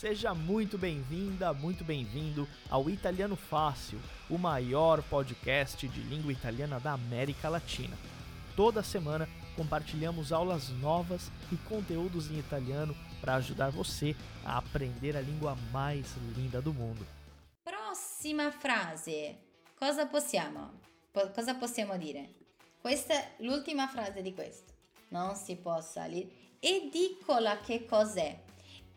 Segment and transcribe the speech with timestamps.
[0.00, 6.92] Seja muito bem-vinda, muito bem-vindo ao Italiano Fácil, o maior podcast de língua italiana da
[6.92, 7.94] América Latina.
[8.56, 15.20] Toda semana compartilhamos aulas novas e conteúdos em italiano para ajudar você a aprender a
[15.20, 17.06] língua mais linda do mundo.
[17.62, 19.36] Prossima frase.
[19.78, 20.80] Cosa possiamo?
[21.12, 22.30] Po- cosa possiamo dire?
[22.80, 24.72] Questa è l'ultima frase di questo.
[25.10, 26.56] Non si può salire.
[26.58, 28.48] Edicola che cos'è?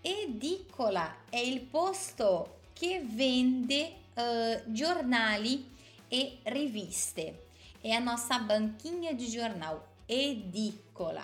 [0.05, 5.73] Edicola è il posto che vende eh, giornali
[6.09, 7.45] e riviste.
[7.79, 9.81] È a nossa banquinha de jornal.
[10.05, 11.23] Edicola.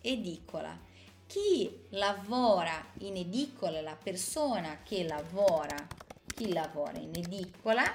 [0.00, 0.78] Edicola.
[1.26, 5.84] Chi lavora in edicola, la persona che lavora,
[6.32, 7.92] chi lavora in edicola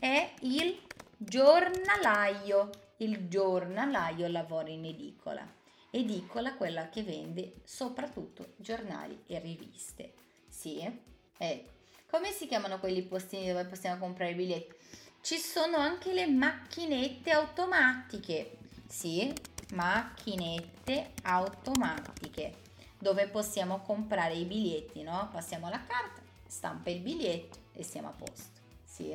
[0.00, 0.80] è il
[1.18, 2.70] giornalaio.
[2.96, 5.46] Il giornalaio lavora in edicola.
[5.94, 10.14] Edicola quella che vende soprattutto giornali e riviste.
[10.48, 10.80] Sì?
[11.36, 11.70] Ecco.
[12.08, 14.74] Come si chiamano quelli postini dove possiamo comprare i biglietti?
[15.20, 18.56] Ci sono anche le macchinette automatiche.
[18.88, 19.34] Sì,
[19.74, 22.54] macchinette automatiche
[22.98, 25.28] dove possiamo comprare i biglietti, no?
[25.30, 28.60] Passiamo la carta, stampa il biglietto e siamo a posto.
[28.82, 29.12] Sì?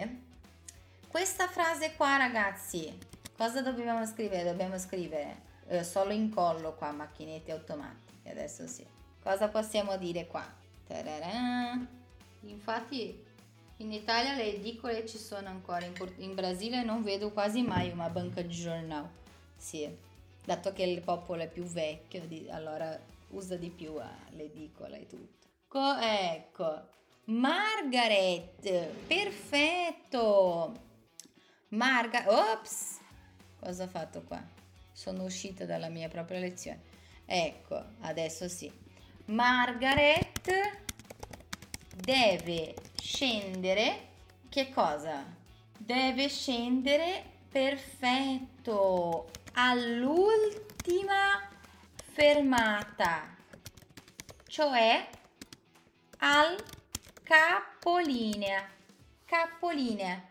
[1.08, 2.95] Questa frase qua, ragazzi,
[3.36, 4.44] cosa dobbiamo scrivere?
[4.44, 8.30] Dobbiamo scrivere eh, solo incollo qua, macchinette automatiche.
[8.30, 8.86] Adesso sì.
[9.22, 10.46] Cosa possiamo dire qua?
[10.88, 11.86] Tararà.
[12.42, 13.26] Infatti
[13.78, 18.10] in Italia le edicole ci sono ancora, in, in Brasile non vedo quasi mai una
[18.10, 19.10] banca di giornale.
[19.58, 19.90] Sì,
[20.45, 22.98] dato che il popolo è più vecchio, di- allora
[23.30, 25.48] usa di più eh, l'edicola e tutto.
[25.68, 26.88] Co- ecco,
[27.26, 30.86] Margaret, perfetto!
[31.70, 33.00] Marga, ops!
[33.60, 34.42] Cosa ho fatto qua?
[34.98, 36.82] Sono uscita dalla mia propria lezione.
[37.23, 38.72] Ecco, adesso sì.
[39.26, 40.49] Margaret
[41.95, 44.08] deve scendere.
[44.49, 45.23] Che cosa?
[45.77, 51.48] Deve scendere perfetto all'ultima
[51.95, 53.36] fermata,
[54.48, 55.08] cioè
[56.17, 56.58] al
[57.22, 58.67] capolinea.
[59.26, 60.27] Capolinea.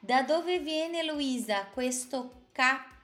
[0.00, 2.96] Da dove viene Luisa questo capolinea?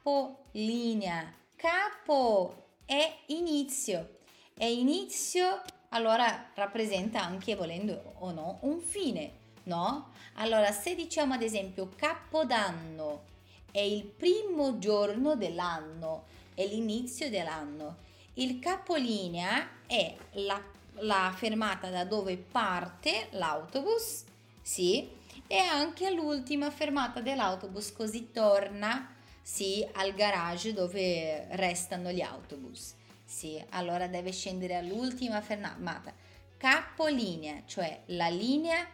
[1.57, 4.19] Capo è inizio.
[4.53, 9.33] È inizio, allora rappresenta anche volendo o no un fine,
[9.63, 10.11] no?
[10.35, 13.23] Allora, se diciamo ad esempio Capodanno
[13.71, 17.97] è il primo giorno dell'anno, è l'inizio dell'anno.
[18.35, 20.63] Il capolinea è la,
[20.97, 24.25] la fermata da dove parte l'autobus,
[24.61, 25.09] sì,
[25.47, 29.14] e anche l'ultima fermata dell'autobus, così torna,
[29.47, 32.95] sì, al garage dove restano gli autobus.
[33.27, 36.15] Sì, allora deve scendere all'ultima fermata.
[36.57, 38.89] Capolinea, cioè la linea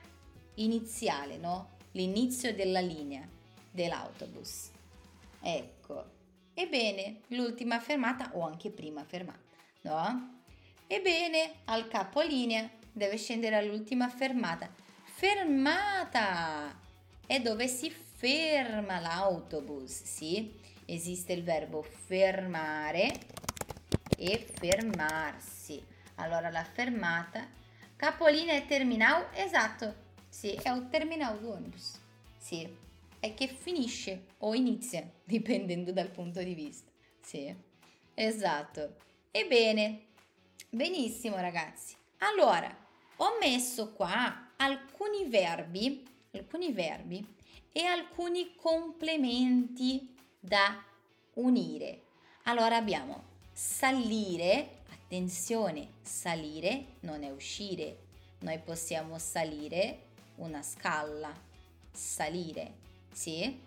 [0.55, 1.77] iniziale, no?
[1.93, 3.25] L'inizio della linea
[3.71, 4.71] dell'autobus.
[5.41, 6.05] Ecco.
[6.53, 9.39] Ebbene, l'ultima fermata o anche prima fermata,
[9.83, 10.43] no?
[10.89, 14.69] Ebbene, al capolinea deve scendere all'ultima fermata.
[15.05, 16.77] Fermata
[17.25, 18.10] è dove si ferma
[19.01, 20.53] l'autobus, sì?
[20.85, 23.19] Esiste il verbo fermare
[24.19, 25.83] e fermarsi.
[26.17, 27.49] Allora la fermata,
[27.97, 29.95] capolinea e terminal, esatto,
[30.29, 31.99] sì, è un terminal di ônibus,
[32.37, 32.69] sì,
[33.19, 36.91] è che finisce o inizia, dipendendo dal punto di vista,
[37.23, 37.55] sì,
[38.13, 38.97] esatto.
[39.31, 40.09] Ebbene,
[40.69, 42.77] benissimo ragazzi, allora
[43.17, 47.39] ho messo qua alcuni verbi, alcuni verbi
[47.73, 50.83] e alcuni complementi da
[51.35, 52.03] unire.
[52.45, 58.09] Allora abbiamo salire, attenzione, salire non è uscire.
[58.41, 61.33] Noi possiamo salire una scala,
[61.93, 62.75] salire,
[63.13, 63.61] sì?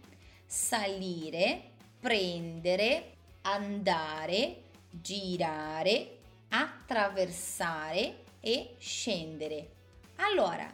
[0.46, 6.18] Salire, prendere, andare, girare,
[6.50, 9.72] attraversare e scendere.
[10.16, 10.72] Allora,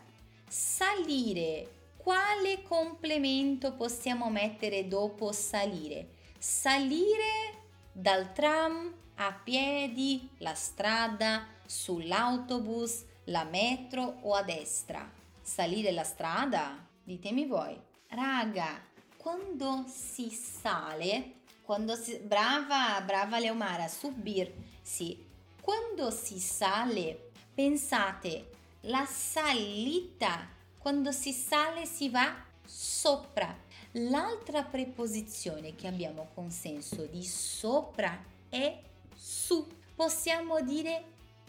[0.47, 1.78] salire,
[2.09, 6.07] quale complemento possiamo mettere dopo salire?
[6.39, 15.07] Salire dal tram a piedi, la strada, sull'autobus, la metro o a destra.
[15.39, 16.83] Salire la strada?
[17.03, 17.79] Ditemi voi.
[18.07, 18.81] Raga,
[19.15, 22.17] quando si sale, quando si...
[22.17, 24.51] Brava, brava Leomara, subir,
[24.81, 25.15] sì.
[25.61, 28.49] Quando si sale, pensate,
[28.81, 32.35] la salita, quando si sale si va
[32.65, 33.55] sopra.
[33.93, 38.81] L'altra preposizione che abbiamo con senso di sopra è
[39.15, 39.67] su.
[39.95, 41.03] Possiamo dire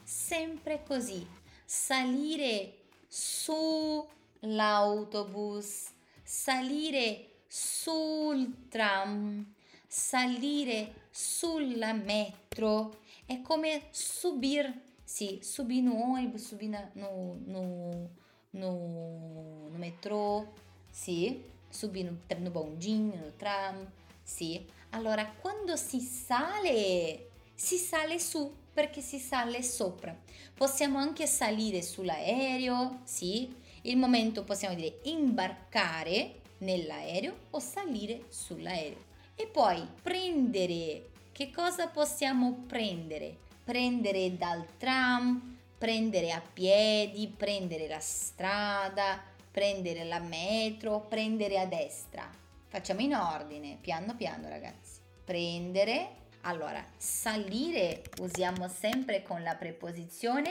[0.05, 1.38] sempre così.
[1.73, 5.93] salire sull'autobus,
[6.25, 9.55] salire sul tram,
[9.87, 13.03] salire sulla metro.
[13.25, 18.11] È come subir, sì, subir no ônibus, subir no, no,
[18.50, 20.47] no, no metrô,
[20.91, 23.91] sì, subir no, no bondinho, no tram,
[24.23, 24.64] sì.
[24.91, 30.17] Allora, quando si sale, si sale su perché si sale sopra.
[30.55, 33.55] Possiamo anche salire sull'aereo, sì.
[33.82, 39.08] Il momento possiamo dire imbarcare nell'aereo o salire sull'aereo.
[39.35, 41.08] E poi prendere.
[41.32, 43.37] Che cosa possiamo prendere?
[43.64, 49.19] Prendere dal tram, prendere a piedi, prendere la strada,
[49.50, 52.31] prendere la metro, prendere a destra.
[52.69, 55.00] Facciamo in ordine, piano piano ragazzi.
[55.25, 60.50] Prendere, allora salire usiamo sempre con la preposizione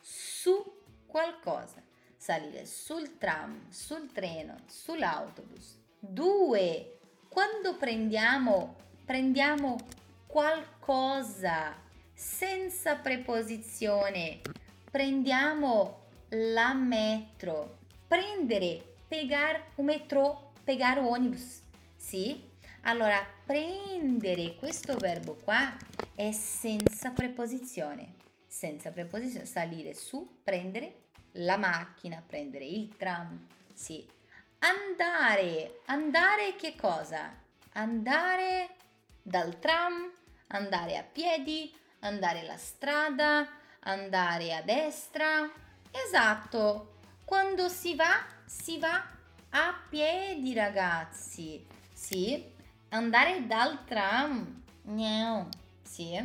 [0.00, 0.60] su
[1.06, 1.80] qualcosa.
[2.16, 5.78] Salire sul tram, sul treno, sull'autobus.
[6.00, 6.98] Due,
[7.28, 8.74] quando prendiamo,
[9.04, 9.78] prendiamo
[10.26, 11.86] qualcosa
[12.20, 14.42] senza preposizione,
[14.90, 17.78] prendiamo la metro.
[18.06, 21.62] Prendere, pegar o metrô pegar o ônibus,
[21.96, 22.46] sì?
[22.82, 25.74] Allora, prendere questo verbo qua
[26.14, 28.16] è senza preposizione.
[28.46, 34.06] Senza preposizione, salire su, prendere la macchina, prendere il tram, sì.
[34.58, 37.34] Andare, andare che cosa?
[37.72, 38.68] Andare
[39.22, 40.12] dal tram,
[40.48, 43.48] andare a piedi, andare la strada,
[43.80, 45.50] andare a destra.
[45.90, 46.94] Esatto,
[47.24, 49.04] quando si va, si va
[49.50, 52.44] a piedi ragazzi, sì,
[52.90, 55.48] andare dal tram, no,
[55.82, 56.16] sì,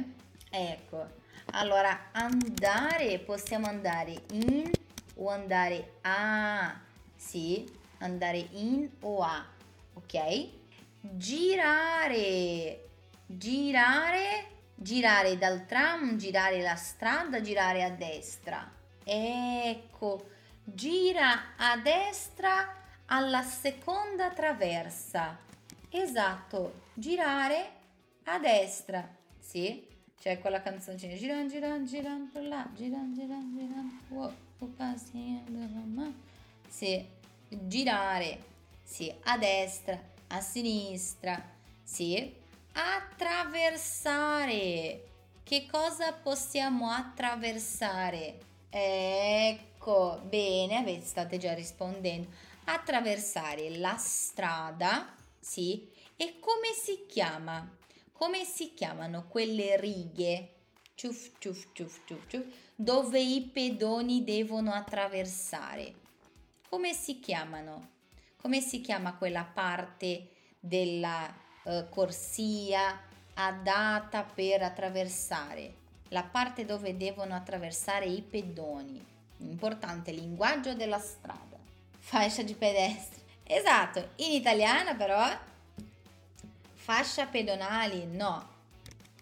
[0.50, 1.08] ecco,
[1.52, 4.70] allora andare, possiamo andare in
[5.16, 6.80] o andare a,
[7.16, 7.68] sì,
[8.00, 9.44] andare in o a,
[9.94, 10.50] ok?
[11.02, 12.90] Girare,
[13.26, 18.72] girare, girare dal tram, girare la strada, girare a destra,
[19.04, 20.30] ecco,
[20.64, 22.76] gira a destra,
[23.06, 25.38] alla seconda traversa.
[25.90, 27.72] Esatto, girare
[28.24, 29.08] a destra.
[29.40, 29.88] Sì,
[30.20, 31.16] c'è quella canzoncina.
[31.16, 34.00] Giran, giran, giran per là, giran, giran, giran.
[34.10, 34.34] Wow,
[36.68, 37.08] sì,
[37.50, 38.54] girare.
[38.84, 41.54] Sì, a destra, a sinistra.
[41.84, 42.34] Sì,
[42.76, 45.04] attraversare.
[45.44, 48.40] Che cosa possiamo attraversare?
[48.70, 52.30] Ecco, bene, state già rispondendo
[52.66, 57.78] attraversare la strada, sì, e come si chiama?
[58.12, 60.50] Come si chiamano quelle righe?
[60.96, 62.46] Ciuf, ciuf, ciuf, ciuf, ciuf,
[62.76, 65.94] dove i pedoni devono attraversare.
[66.68, 67.90] Come si chiamano?
[68.42, 70.30] Come si chiama quella parte
[70.60, 73.00] della eh, corsia
[73.34, 75.74] adatta per attraversare?
[76.10, 79.04] La parte dove devono attraversare i pedoni.
[79.40, 81.56] Importante linguaggio della strada
[82.06, 83.24] fascia di pedestre.
[83.44, 85.28] Esatto, in italiano però
[86.74, 88.54] fascia pedonali no.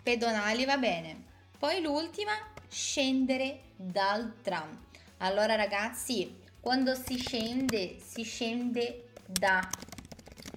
[0.03, 1.23] Pedonali va bene.
[1.57, 2.33] Poi l'ultima,
[2.67, 4.77] scendere dal tram.
[5.19, 9.65] Allora ragazzi, quando si scende, si scende da.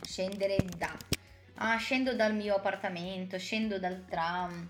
[0.02, 1.15] Scendere da.
[1.56, 4.68] Ah, scendo dal mio appartamento, scendo dal tram.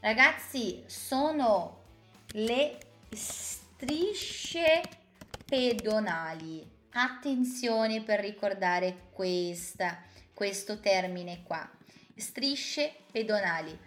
[0.00, 1.82] Ragazzi, sono
[2.32, 2.78] le
[3.10, 4.82] strisce
[5.44, 10.02] pedonali Attenzione per ricordare questa,
[10.32, 11.68] questo termine qua.
[12.16, 13.78] Strisce pedonali.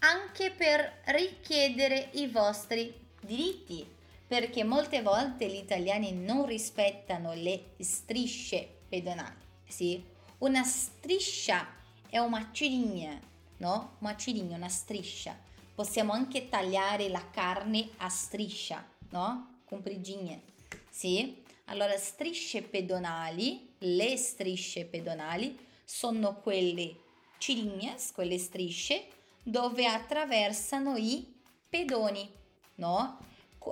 [0.00, 3.90] Anche per richiedere i vostri diritti,
[4.26, 9.40] perché molte volte gli italiani non rispettano le strisce pedonali.
[9.66, 10.04] Sì?
[10.40, 11.66] Una striscia
[12.10, 13.20] è una cirinha,
[13.58, 13.96] no?
[13.98, 15.36] Una cirinha, una striscia.
[15.74, 19.60] Possiamo anche tagliare la carne a striscia, no?
[19.64, 20.42] Con prigigne.
[20.90, 21.42] Sì?
[21.66, 26.96] Allora, strisce pedonali, le strisce pedonali sono quelle
[27.38, 29.06] cilignas, quelle strisce
[29.42, 31.34] dove attraversano i
[31.68, 32.28] pedoni,
[32.76, 33.18] no?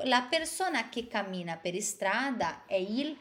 [0.05, 3.17] La persona che cammina per strada è il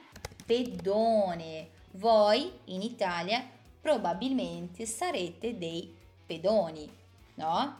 [0.46, 1.70] pedone.
[1.92, 3.50] Voi in Italia
[3.86, 6.90] probabilmente sarete dei pedoni,
[7.36, 7.76] no?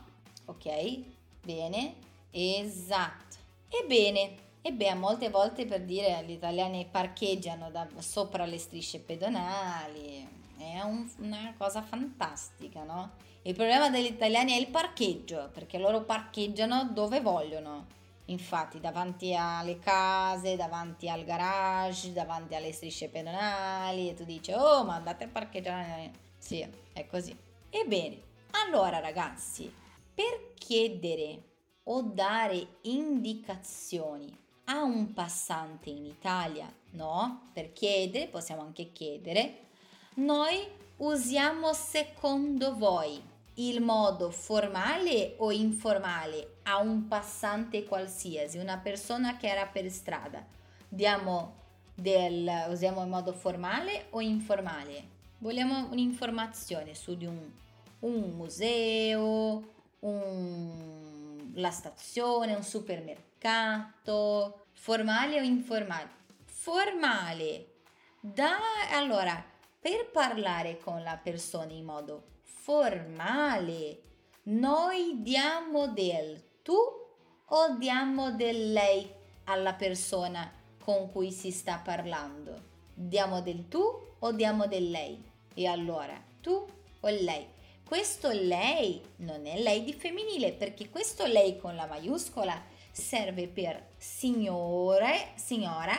[0.46, 1.00] Ok?
[1.42, 1.96] Bene?
[2.30, 3.38] Esatto.
[3.68, 10.28] Ebbene, e beh, molte volte per dire gli italiani parcheggiano da, sopra le strisce pedonali,
[10.60, 13.14] è un, una cosa fantastica, no?
[13.42, 17.88] Il problema degli italiani è il parcheggio, perché loro parcheggiano dove vogliono.
[18.26, 24.84] Infatti, davanti alle case, davanti al garage, davanti alle strisce pedonali, e tu dici, oh,
[24.84, 26.12] ma andate a parcheggiare.
[26.38, 27.38] Sì, è così.
[27.70, 28.22] Ebbene,
[28.66, 29.72] allora ragazzi,
[30.14, 31.42] per chiedere
[31.84, 37.50] o dare indicazioni a un passante in Italia, no?
[37.54, 39.68] Per chiedere, possiamo anche chiedere,
[40.16, 40.66] noi
[40.98, 43.22] usiamo secondo voi
[43.56, 50.44] il modo formale o informale a un passante qualsiasi, una persona che era per strada.
[50.88, 55.14] Diamo del, usiamo il modo formale o informale?
[55.40, 57.52] Vogliamo un'informazione su di un,
[58.00, 66.10] un museo, un, la stazione, un supermercato, formale o informale?
[66.46, 67.74] Formale.
[68.20, 68.58] Da,
[68.92, 69.44] allora,
[69.80, 74.02] per parlare con la persona in modo formale.
[74.48, 79.08] Noi diamo del tu o diamo del lei
[79.44, 80.52] alla persona
[80.84, 82.60] con cui si sta parlando?
[82.92, 83.84] Diamo del tu
[84.18, 85.24] o diamo del lei?
[85.54, 86.66] E allora, tu
[87.02, 87.46] o lei?
[87.88, 92.60] Questo lei non è lei di femminile perché questo lei con la maiuscola
[92.92, 95.94] serve per signore, signora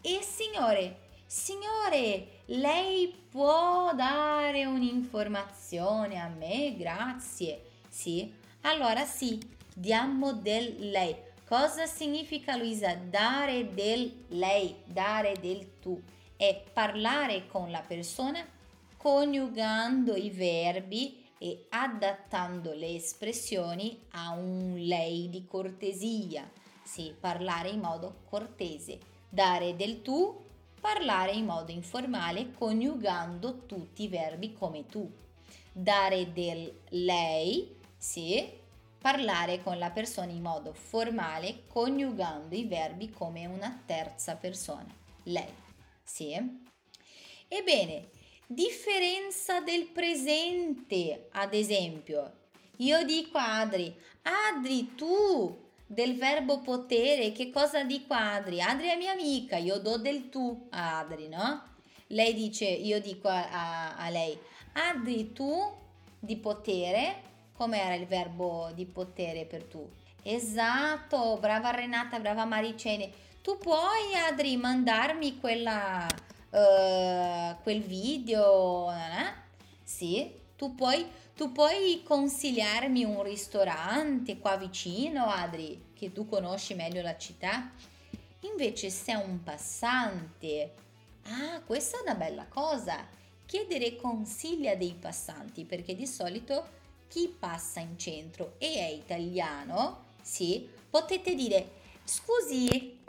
[0.00, 1.00] e signore.
[1.26, 6.74] Signore, lei può dare un'informazione a me?
[6.74, 7.64] Grazie.
[7.90, 8.32] Sì?
[8.62, 11.14] Allora sì, diamo del lei.
[11.46, 12.94] Cosa significa Luisa?
[12.94, 16.00] Dare del lei, dare del tu.
[16.34, 18.42] È parlare con la persona
[18.96, 26.50] coniugando i verbi e adattando le espressioni a un lei di cortesia.
[26.82, 28.98] Sì, parlare in modo cortese.
[29.28, 30.44] Dare del tu
[30.80, 35.10] parlare in modo informale coniugando tutti i verbi come tu.
[35.70, 38.64] Dare del lei, sì,
[38.98, 44.92] parlare con la persona in modo formale coniugando i verbi come una terza persona,
[45.24, 45.52] lei,
[46.02, 46.64] sì.
[47.48, 48.08] Ebbene,
[48.46, 52.32] differenza del presente, ad esempio,
[52.78, 58.60] io dico a Adri, Adri tu del verbo potere, che cosa dico a Adri?
[58.60, 61.74] Adri è mia amica, io do del tu a Adri, no?
[62.08, 64.38] Lei dice, io dico a, a, a lei,
[64.72, 65.56] Adri tu
[66.18, 67.22] di potere,
[67.56, 69.88] com'era il verbo di potere per tu?
[70.22, 73.10] Esatto, brava Renata, brava Maricene.
[73.42, 76.06] Tu puoi, Adri, mandarmi quella,
[76.50, 78.90] uh, quel video?
[78.90, 79.32] Eh?
[79.82, 87.02] Sì, tu puoi tu puoi consigliarmi un ristorante qua vicino, Adri, che tu conosci meglio
[87.02, 87.70] la città?
[88.40, 90.72] Invece se è un passante,
[91.24, 93.06] ah, questa è una bella cosa.
[93.44, 96.66] Chiedere consigli a dei passanti, perché di solito
[97.08, 101.70] chi passa in centro e è italiano, sì, potete dire,
[102.04, 103.00] scusi,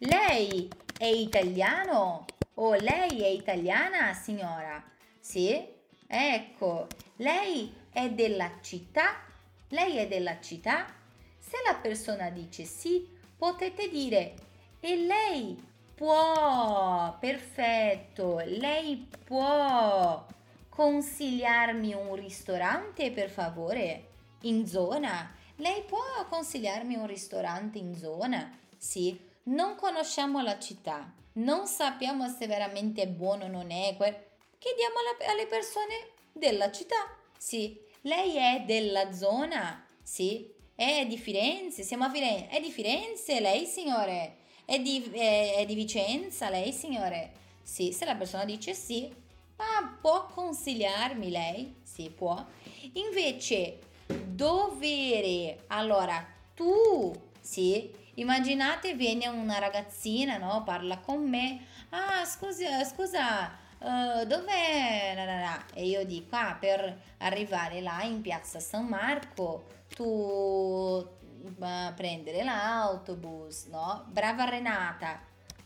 [0.00, 0.68] lei
[0.98, 4.82] è italiano o lei è italiana, signora?
[5.18, 5.78] Sì?
[6.06, 9.24] Ecco, lei è della città?
[9.68, 10.86] Lei è della città?
[11.38, 13.06] Se la persona dice sì,
[13.36, 14.34] potete dire
[14.80, 20.26] e lei può, perfetto, lei può
[20.80, 24.06] consigliarmi un ristorante per favore
[24.42, 25.30] in zona?
[25.56, 28.58] Lei può consigliarmi un ristorante in zona?
[28.78, 33.94] Sì, non conosciamo la città, non sappiamo se veramente è buono o non è.
[33.94, 34.94] Chiediamo
[35.30, 37.14] alle persone della città.
[37.36, 39.84] Sì, lei è della zona.
[40.02, 41.82] Sì, è di Firenze.
[41.82, 42.48] Siamo a Firenze.
[42.48, 44.36] È di Firenze lei, signore?
[44.64, 47.32] È di, è, è di Vicenza lei, signore?
[47.62, 49.28] Sì, se la persona dice sì,
[49.60, 51.76] ma può consigliarmi lei?
[51.82, 52.42] Sì, può.
[52.94, 55.64] Invece, dovere.
[55.66, 60.62] Allora, tu, sì, immaginate viene una ragazzina, no?
[60.62, 61.66] Parla con me.
[61.90, 65.62] Ah, scusa, scusa, uh, dov'è?
[65.74, 69.64] E io dico, ah, per arrivare là in piazza San Marco,
[69.94, 74.06] tu uh, prendere l'autobus, no?
[74.08, 75.20] Brava Renata,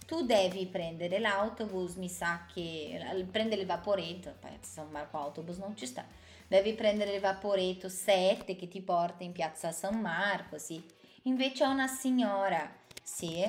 [0.07, 5.87] tu devi prendere l'autobus, mi sa che prendere il vaporetto, San Marco autobus non ci
[5.87, 6.05] sta,
[6.47, 10.83] devi prendere il vaporetto 7 che ti porta in piazza San Marco, sì.
[11.23, 12.71] Invece ho una signora,
[13.03, 13.43] sì,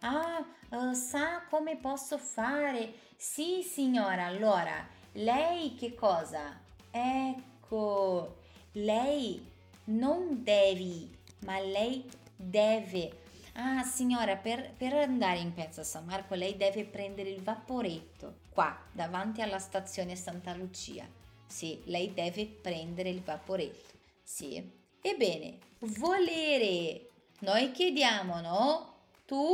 [0.00, 6.60] ah, uh, sa come posso fare sì, signora, allora, lei che cosa?
[6.90, 8.36] Ecco,
[8.72, 9.44] lei
[9.84, 12.04] non devi, ma lei
[12.36, 13.24] deve.
[13.58, 18.78] Ah, signora, per, per andare in Piazza San Marco lei deve prendere il vaporetto qua,
[18.92, 21.08] davanti alla stazione Santa Lucia.
[21.46, 23.94] Sì, lei deve prendere il vaporetto.
[24.22, 24.62] Sì.
[25.00, 27.08] Ebbene, volere.
[27.40, 28.94] noi chiediamo, no?
[29.24, 29.44] Tu,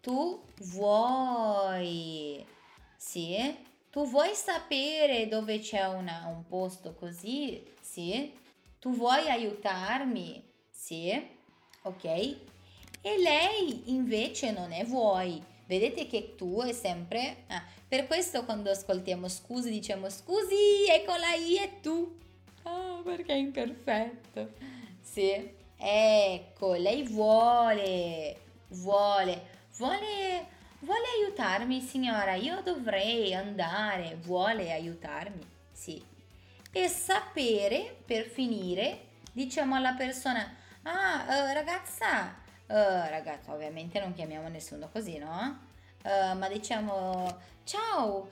[0.00, 2.42] tu vuoi,
[2.96, 3.54] sì?
[3.90, 7.62] Tu vuoi sapere dove c'è una, un posto così?
[7.82, 8.32] Sì?
[8.78, 10.42] Tu vuoi aiutarmi?
[10.70, 11.34] Sì?
[11.82, 12.54] Ok?
[13.06, 15.40] E lei invece non è vuoi.
[15.66, 17.44] Vedete che tu è sempre...
[17.46, 22.18] Ah, per questo quando ascoltiamo scusi diciamo scusi, eccola io e tu.
[22.64, 24.50] Ah, perché è imperfetto.
[25.00, 25.54] Sì.
[25.76, 29.42] Ecco, lei vuole, vuole,
[29.76, 32.34] vuole Vuole aiutarmi, signora?
[32.34, 34.18] Io dovrei andare.
[34.20, 35.46] Vuole aiutarmi?
[35.72, 36.04] Sì.
[36.72, 44.48] E sapere, per finire, diciamo alla persona, ah, uh, ragazza, uh, ragazza, ovviamente non chiamiamo
[44.48, 45.64] nessuno così, no?
[46.02, 48.28] Uh, ma diciamo, ciao,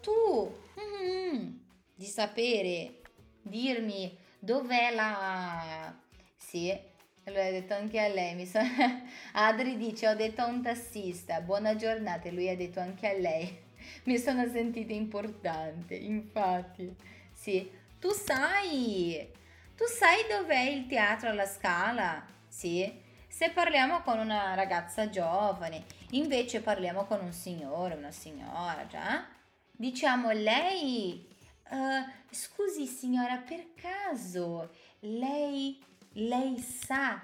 [0.00, 1.56] tu, mm-hmm,
[1.94, 3.00] di sapere,
[3.42, 5.94] dirmi dov'è la...
[6.36, 6.76] Sì,
[7.30, 8.46] L'ho detto anche a lei.
[8.46, 8.58] So...
[9.32, 12.28] Adri dice: Ho detto a un tassista, buona giornata.
[12.28, 13.66] E lui ha detto anche a lei.
[14.04, 16.94] Mi sono sentita importante, infatti.
[17.32, 19.30] Sì, tu sai,
[19.76, 22.26] tu sai dov'è il teatro alla Scala?
[22.48, 23.06] Sì.
[23.38, 29.28] Se parliamo con una ragazza giovane, invece parliamo con un signore, una signora, già?
[29.70, 31.24] Diciamo lei,
[31.70, 34.70] uh, scusi signora, per caso
[35.02, 35.80] lei
[36.14, 37.22] lei sa,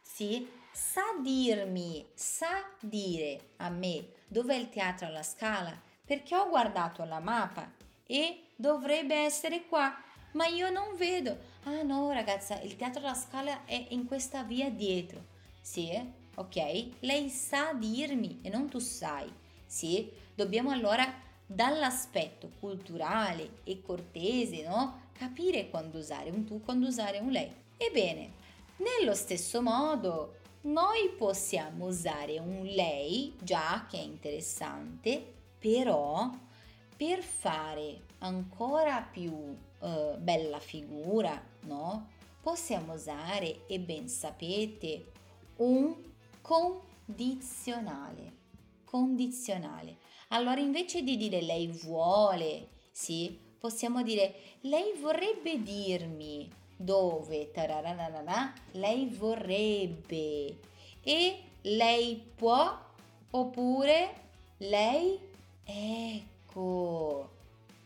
[0.00, 7.02] sì, sa dirmi, sa dire a me dov'è il teatro alla Scala, perché ho guardato
[7.02, 7.68] la mappa
[8.06, 10.00] e dovrebbe essere qua,
[10.34, 11.36] ma io non vedo.
[11.64, 15.34] Ah no, ragazza, il teatro alla Scala è in questa via dietro.
[15.66, 15.90] Sì,
[16.36, 17.00] ok?
[17.00, 19.28] Lei sa dirmi e non tu sai.
[19.66, 21.12] Sì, dobbiamo allora
[21.44, 25.08] dall'aspetto culturale e cortese, no?
[25.12, 27.52] Capire quando usare un tu, quando usare un lei.
[27.76, 28.30] Ebbene,
[28.76, 35.20] nello stesso modo, noi possiamo usare un lei, già che è interessante,
[35.58, 36.30] però
[36.96, 42.10] per fare ancora più uh, bella figura, no?
[42.40, 45.14] Possiamo usare, e ben sapete,
[45.56, 45.94] un
[46.40, 48.32] condizionale.
[48.84, 49.96] Condizionale.
[50.28, 59.06] Allora invece di dire lei vuole, sì, possiamo dire lei vorrebbe dirmi dove tararanana, lei
[59.06, 60.58] vorrebbe
[61.02, 62.78] e lei può
[63.30, 64.24] oppure
[64.58, 65.18] lei
[65.64, 67.30] ecco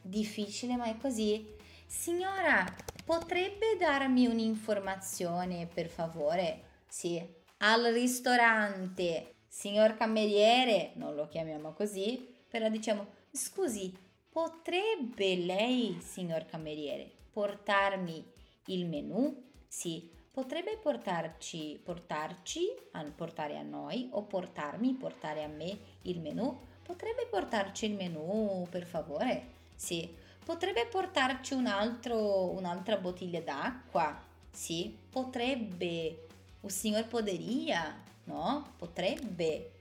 [0.02, 1.46] difficile ma è così
[1.86, 2.64] signora
[3.04, 7.22] potrebbe darmi un'informazione per favore sì
[7.62, 13.96] al ristorante signor cameriere non lo chiamiamo così però diciamo scusi
[14.30, 18.24] potrebbe lei signor cameriere portarmi
[18.66, 19.48] il menù?
[19.66, 22.66] Sì, potrebbe portarci, portarci,
[23.14, 26.58] portare a noi o portarmi, portare a me il menù?
[26.82, 29.58] Potrebbe portarci il menù, per favore?
[29.74, 30.16] Sì.
[30.44, 34.20] Potrebbe portarci un altro, un'altra bottiglia d'acqua?
[34.50, 34.96] Sì.
[35.10, 36.26] Potrebbe.
[36.60, 38.02] Un signor poderia?
[38.24, 38.74] No?
[38.76, 39.72] Potrebbe.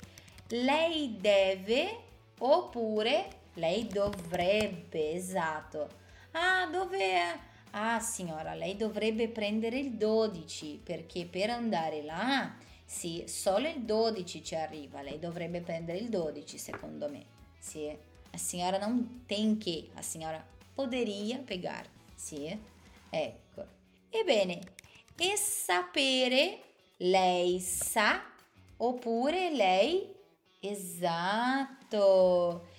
[0.48, 2.04] Lei deve
[2.40, 5.90] oppure lei dovrebbe, esatto.
[6.32, 13.68] Ah, dove Ah signora, lei dovrebbe prendere il 12 perché per andare là, sì, solo
[13.68, 17.24] il 12 ci arriva, lei dovrebbe prendere il 12 secondo me.
[17.60, 17.86] Sì,
[18.32, 22.58] la signora non tem che, la signora poderia pegar, sì,
[23.12, 23.66] ecco.
[24.10, 24.60] Ebbene,
[25.16, 26.62] e sapere,
[27.02, 28.22] lei sa
[28.78, 30.08] oppure lei,
[30.60, 31.98] esatto.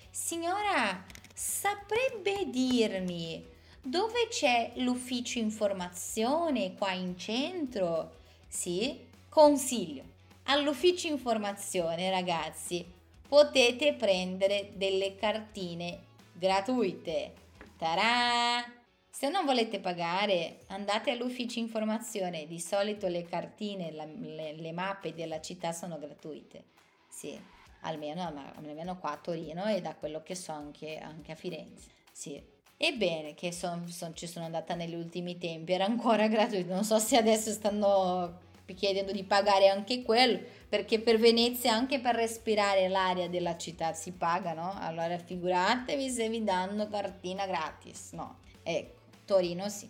[0.09, 3.47] Signora, saprebbe dirmi
[3.81, 8.17] dove c'è l'ufficio informazione qua in centro?
[8.47, 10.03] Sì, consiglio.
[10.43, 12.85] All'ufficio informazione, ragazzi,
[13.27, 15.99] potete prendere delle cartine
[16.33, 17.33] gratuite.
[17.77, 18.80] Tarà!
[19.11, 22.47] Se non volete pagare, andate all'ufficio informazione.
[22.47, 26.63] Di solito le cartine, la, le, le, mappe della città sono gratuite.
[27.09, 27.37] Sì,
[27.81, 31.89] almeno, almeno qua a Torino e da quello che so anche, anche a Firenze.
[32.11, 32.41] Sì.
[32.77, 36.97] Ebbene, che son, son, ci sono andata negli ultimi tempi, era ancora gratuito, non so
[36.97, 38.39] se adesso stanno
[38.73, 44.13] chiedendo di pagare anche quello, perché per Venezia anche per respirare l'aria della città si
[44.13, 44.73] paga, no?
[44.79, 48.39] Allora figuratevi se vi danno cartina gratis, no?
[48.63, 49.00] Ecco,
[49.31, 49.87] Torino sì.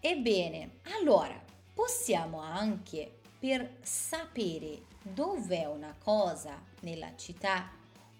[0.00, 1.38] Ebbene, allora
[1.74, 7.70] possiamo anche per sapere dov'è una cosa nella città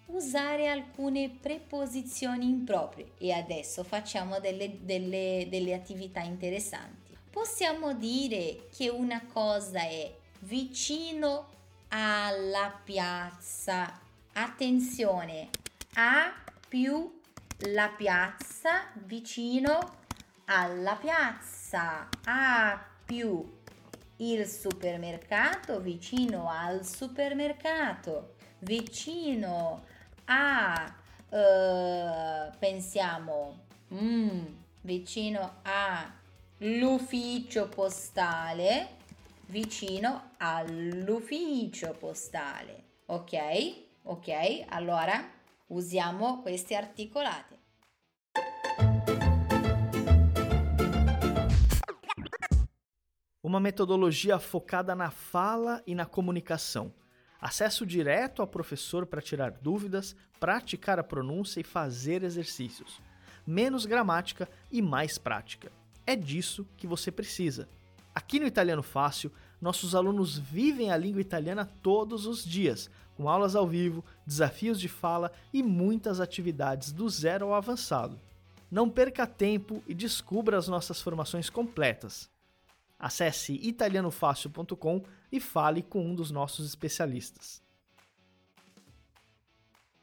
[0.07, 7.17] usare alcune preposizioni improprie e adesso facciamo delle, delle, delle attività interessanti.
[7.31, 11.47] Possiamo dire che una cosa è vicino
[11.87, 14.01] alla piazza.
[14.33, 15.49] Attenzione,
[15.95, 16.31] a
[16.69, 17.21] più
[17.71, 20.01] la piazza vicino
[20.45, 22.07] alla piazza.
[22.25, 23.59] A più
[24.17, 28.35] il supermercato vicino al supermercato.
[28.59, 29.83] Vicino
[30.25, 30.95] a,
[31.29, 34.45] uh, pensiamo, mm,
[34.81, 35.61] vicino
[36.59, 39.01] all'ufficio postale
[39.53, 42.83] vicino all'ufficio postale.
[43.05, 43.37] Ok?
[44.03, 44.65] Ok?
[44.69, 45.23] Allora
[45.67, 47.55] usiamo questi articolati.
[53.45, 56.93] Uma metodologia focada na fala e na comunicação.
[57.41, 63.01] Acesso direto ao professor para tirar dúvidas, praticar a pronúncia e fazer exercícios.
[63.45, 65.73] Menos gramática e mais prática.
[66.07, 67.67] É disso que você precisa.
[68.15, 69.29] Aqui no Italiano Fácil,
[69.59, 74.87] nossos alunos vivem a língua italiana todos os dias, com aulas ao vivo, desafios de
[74.87, 78.17] fala e muitas atividades do zero ao avançado.
[78.71, 82.31] Não perca tempo e descubra as nossas formações completas.
[83.03, 87.61] Acesse italianofácil.com e fale com um dos nossos especialistas.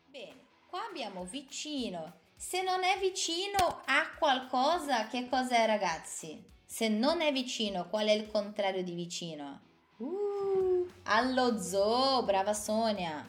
[0.06, 2.12] Bene, qua abbiamo vicino.
[2.36, 6.44] Se non è vicino a qualcosa, che cos'è ragazzi?
[6.66, 9.60] Se non è vicino, qual è il contrario di vicino?
[9.96, 13.26] Uh, allo zoo, brava Sonia.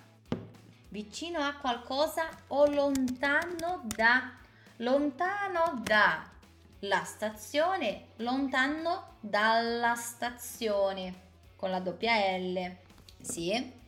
[0.89, 4.34] Vicino a qualcosa o lontano da.
[4.75, 6.31] Lontano da
[6.82, 12.76] la stazione, lontano dalla stazione con la doppia L.
[13.22, 13.80] Sì.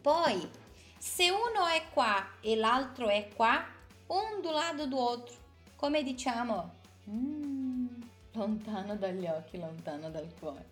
[0.00, 0.50] Poi,
[0.98, 3.64] se uno è qua e l'altro è qua,
[4.08, 5.34] un do lado do outro,
[5.76, 6.74] come diciamo?
[7.08, 7.86] Mm.
[8.32, 10.68] Lontano dagli occhi, lontano dal cuore.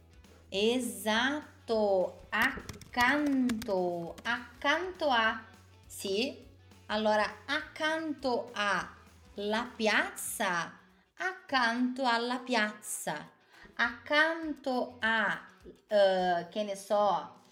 [0.48, 5.42] Esatto, accanto, accanto a.
[5.86, 6.46] Sì,
[6.86, 8.96] allora accanto a
[9.34, 10.72] la piazza,
[11.22, 13.28] accanto alla piazza,
[13.74, 17.42] accanto a, uh, che ne so,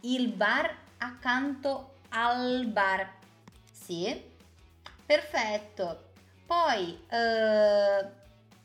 [0.00, 3.10] il bar accanto al bar.
[3.70, 4.22] Sì,
[5.06, 6.12] perfetto.
[6.46, 8.06] Poi, uh,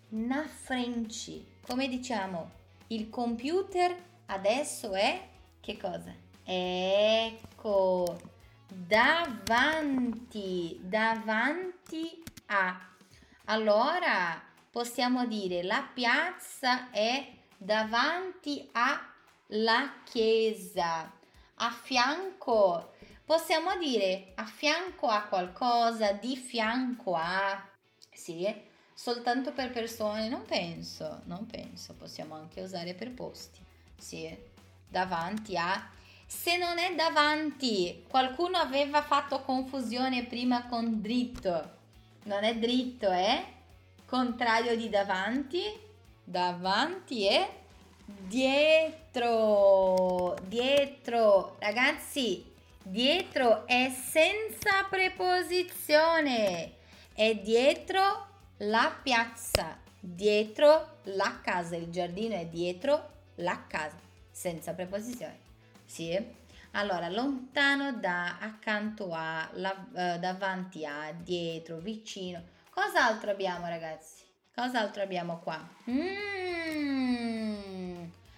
[0.10, 1.58] na frente.
[1.66, 2.52] Come diciamo,
[2.88, 3.96] il computer
[4.26, 5.28] adesso è
[5.62, 6.14] che cosa?
[6.44, 8.20] Ecco,
[8.68, 10.00] davanti,
[10.82, 12.88] davanti a.
[13.46, 17.28] Allora possiamo dire la piazza è
[17.58, 21.12] davanti alla chiesa.
[21.62, 22.94] A fianco,
[23.26, 27.68] possiamo dire a fianco a qualcosa, di fianco a.
[28.12, 28.54] Sì,
[28.94, 33.60] soltanto per persone, non penso, non penso, possiamo anche usare per posti.
[33.98, 34.38] Sì,
[34.88, 35.98] davanti a
[36.30, 41.78] se non è davanti, qualcuno aveva fatto confusione prima con dritto.
[42.26, 43.44] Non è dritto, è
[44.10, 45.62] contrario di davanti.
[46.24, 47.48] Davanti è
[48.06, 49.56] dietro.
[50.48, 52.52] Dietro, ragazzi,
[52.84, 56.74] dietro è senza preposizione.
[57.14, 63.98] È dietro la piazza, dietro la casa, il giardino è dietro la casa,
[64.32, 65.38] senza preposizione.
[65.86, 66.38] Sì?
[66.72, 72.58] Allora, lontano da, accanto a, la, uh, davanti a, dietro, vicino.
[72.82, 74.24] Cos'altro abbiamo ragazzi?
[74.56, 75.68] Cos'altro abbiamo qua?
[75.90, 77.26] Mm,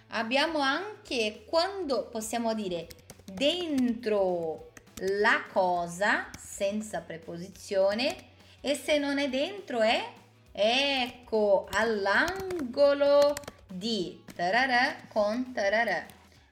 [0.08, 2.88] abbiamo anche quando possiamo dire
[3.24, 4.72] dentro
[5.20, 8.16] la cosa senza preposizione
[8.62, 10.12] e se non è dentro è
[10.52, 13.36] ecco all'angolo
[13.68, 16.04] di tararà con tararà.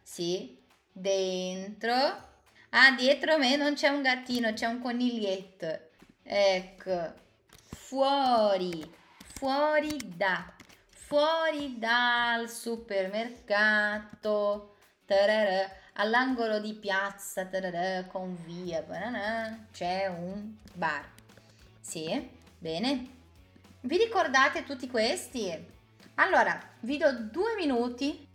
[0.04, 0.60] Sì,
[0.91, 2.28] dentro.
[2.69, 5.88] Ah, dietro me non c'è un gattino, c'è un coniglietto.
[6.21, 7.28] Ecco,
[7.69, 10.51] fuori, fuori da,
[10.89, 14.75] fuori dal supermercato.
[15.05, 18.84] Tararà, all'angolo di piazza tararà, con via,
[19.71, 21.08] c'è un bar.
[21.79, 23.17] Sì, bene.
[23.82, 25.77] Vi ricordate tutti questi?
[26.15, 28.27] Allora, vi do due minuti.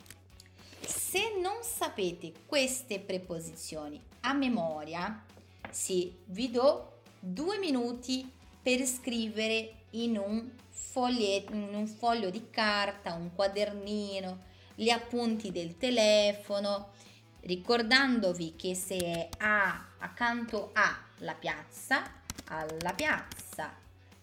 [0.80, 5.22] Se non sapete queste preposizioni a memoria,
[5.70, 8.28] sì, vi do due minuti
[8.64, 15.76] per scrivere in un, foglietto, in un foglio di carta, un quadernino, gli appunti del
[15.76, 16.92] telefono,
[17.40, 23.70] ricordandovi che se è a accanto a la piazza, alla piazza,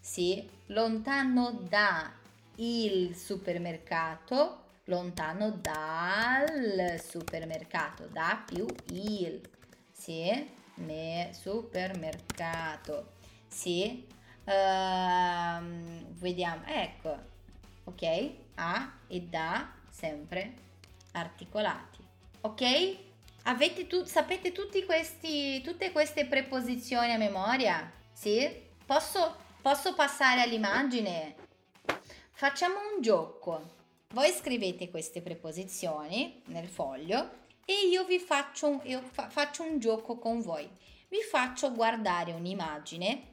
[0.00, 2.12] sì, lontano da
[2.56, 9.40] il supermercato, lontano dal supermercato, da più il,
[9.92, 13.12] sì, me, supermercato,
[13.46, 14.04] sì,
[14.44, 17.16] uh, vediamo, ecco,
[17.84, 20.54] ok, a e da sempre
[21.12, 22.02] articolati,
[22.42, 22.96] ok?
[23.44, 27.90] Avete tu, sapete tutti questi, tutte queste preposizioni a memoria?
[28.12, 28.48] Sì?
[28.86, 31.34] Posso, posso passare all'immagine?
[32.30, 33.80] Facciamo un gioco.
[34.10, 40.18] Voi scrivete queste preposizioni nel foglio e io vi faccio io fa, faccio un gioco
[40.18, 40.68] con voi.
[41.08, 43.31] Vi faccio guardare un'immagine.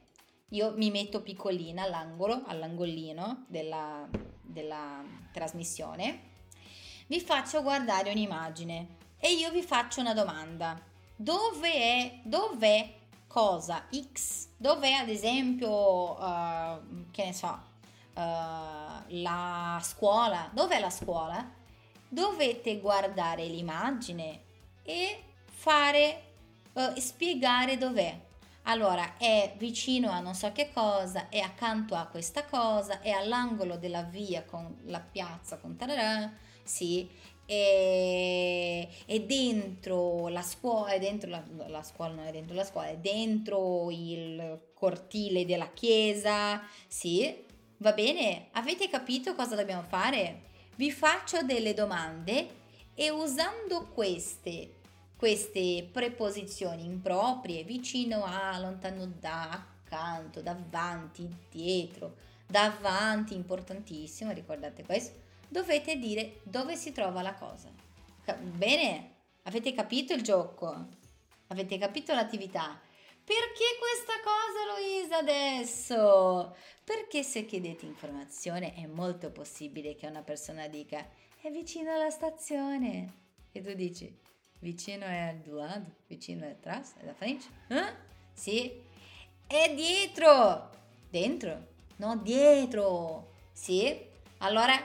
[0.49, 4.07] Io mi metto piccolina all'angolo, all'angolino della,
[4.41, 6.27] della trasmissione.
[7.07, 10.79] Vi faccio guardare un'immagine e io vi faccio una domanda.
[11.15, 12.95] Dove è, dov'è
[13.27, 14.47] cosa X?
[14.57, 17.59] Dov'è ad esempio, uh, che ne so,
[18.15, 18.21] uh,
[19.07, 20.49] la scuola?
[20.51, 21.47] Dov'è la scuola?
[22.07, 24.41] Dovete guardare l'immagine
[24.81, 26.23] e fare,
[26.73, 28.27] uh, spiegare dov'è.
[28.63, 33.77] Allora, è vicino a non so che cosa, è accanto a questa cosa, è all'angolo
[33.77, 36.31] della via con la piazza con tararà,
[36.63, 37.09] sì,
[37.45, 42.89] è, è dentro la scuola, è dentro la, la scuola, non è dentro la scuola,
[42.89, 47.43] è dentro il cortile della chiesa, sì,
[47.77, 48.49] va bene?
[48.51, 50.43] Avete capito cosa dobbiamo fare?
[50.75, 52.57] Vi faccio delle domande
[52.93, 54.75] e usando queste,
[55.19, 59.49] queste preposizioni improprie, vicino a, lontano da,
[59.83, 62.15] accanto, davanti, dietro,
[62.47, 67.69] davanti, importantissimo, ricordate questo, dovete dire dove si trova la cosa.
[68.39, 69.15] Bene?
[69.43, 70.87] Avete capito il gioco?
[71.47, 72.79] Avete capito l'attività?
[73.21, 76.55] Perché questa cosa, Luisa, adesso?
[76.85, 81.05] Perché se chiedete informazione è molto possibile che una persona dica
[81.41, 83.13] è vicino alla stazione
[83.51, 84.27] e tu dici
[84.59, 87.45] vicino è al lato, vicino è atrás, è da frente?
[87.67, 87.93] Eh?
[88.33, 88.71] Sì,
[89.47, 90.69] è dietro,
[91.09, 91.67] dentro,
[91.97, 94.07] no dietro, sì.
[94.39, 94.79] Allora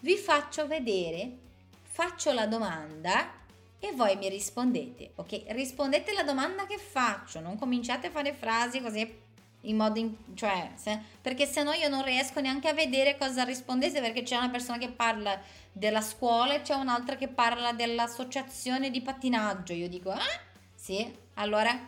[0.00, 1.38] vi faccio vedere,
[1.82, 3.40] faccio la domanda
[3.78, 5.44] e voi mi rispondete, ok?
[5.48, 9.21] Rispondete alla domanda che faccio, non cominciate a fare frasi così
[9.62, 13.44] in modo, in, cioè, se, perché se no io non riesco neanche a vedere cosa
[13.44, 18.90] rispondete perché c'è una persona che parla della scuola e c'è un'altra che parla dell'associazione
[18.90, 19.72] di pattinaggio.
[19.72, 20.40] Io dico, ah,
[20.74, 21.78] sì, allora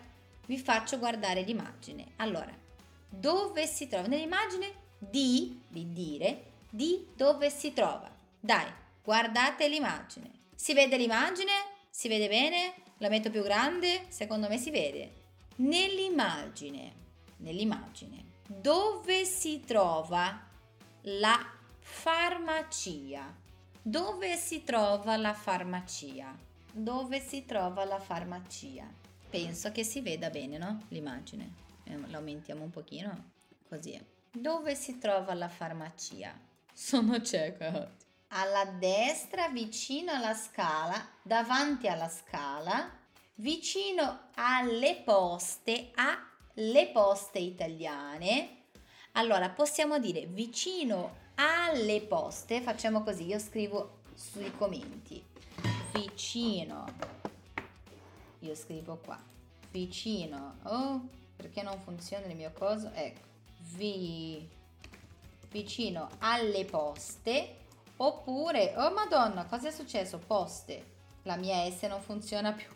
[0.47, 2.13] vi faccio guardare l'immagine.
[2.17, 2.53] Allora,
[3.09, 4.83] dove si trova nell'immagine?
[4.99, 8.11] Di, di dire, di dove si trova.
[8.41, 8.67] Dai,
[9.03, 10.31] guardate l'immagine.
[10.55, 11.53] Si vede l'immagine?
[11.91, 12.75] Si vede bene?
[12.99, 14.07] La metto più grande?
[14.09, 15.13] Secondo me si vede.
[15.57, 16.93] Nell'immagine,
[17.45, 20.41] nell'immagine, dove si trova
[21.03, 21.39] la
[21.79, 23.33] farmacia?
[23.81, 26.35] Dove si trova la farmacia?
[26.73, 28.85] Dove si trova la farmacia?
[29.29, 30.85] Penso che si veda bene, no?
[30.89, 31.53] L'immagine.
[31.85, 33.33] Eh, lo aumentiamo un pochino,
[33.69, 34.03] così.
[34.33, 36.33] Dove si trova la farmacia?
[36.73, 37.93] Sono cieca.
[38.29, 42.91] Alla destra, vicino alla scala, davanti alla scala,
[43.35, 45.91] vicino alle poste,
[46.57, 48.63] alle poste italiane.
[49.13, 55.25] Allora, possiamo dire vicino alle poste, facciamo così, io scrivo sui commenti.
[55.93, 56.87] Vicino.
[58.41, 59.21] Io scrivo qua.
[59.71, 60.59] Vicino.
[60.65, 62.91] Oh, perché non funziona il mio coso?
[62.93, 63.33] Ecco.
[63.77, 64.49] Vi
[65.51, 67.59] vicino alle poste
[67.97, 70.19] oppure, oh madonna, cosa è successo?
[70.19, 70.93] Poste.
[71.23, 72.69] La mia S non funziona più.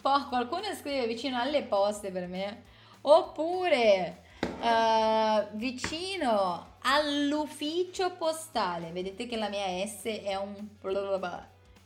[0.00, 2.62] Poi qualcuno scrive vicino alle poste per me.
[3.02, 8.92] Oppure uh, vicino all'ufficio postale.
[8.92, 10.68] Vedete che la mia S è un...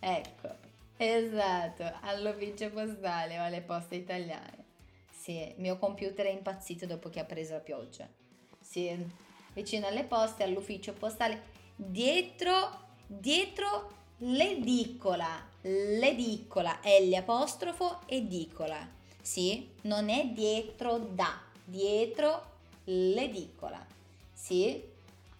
[0.00, 0.48] Ecco,
[0.96, 4.64] esatto, all'ufficio postale o alle poste italiane.
[5.10, 8.06] Sì, mio computer è impazzito dopo che ha preso la pioggia.
[8.60, 8.94] Sì,
[9.54, 11.42] vicino alle poste, all'ufficio postale,
[11.76, 18.86] dietro, dietro l'edicola, l'edicola, L apostrofo, edicola,
[19.20, 19.70] sì?
[19.82, 22.52] Non è dietro da, dietro
[22.84, 23.84] l'edicola,
[24.32, 24.82] sì?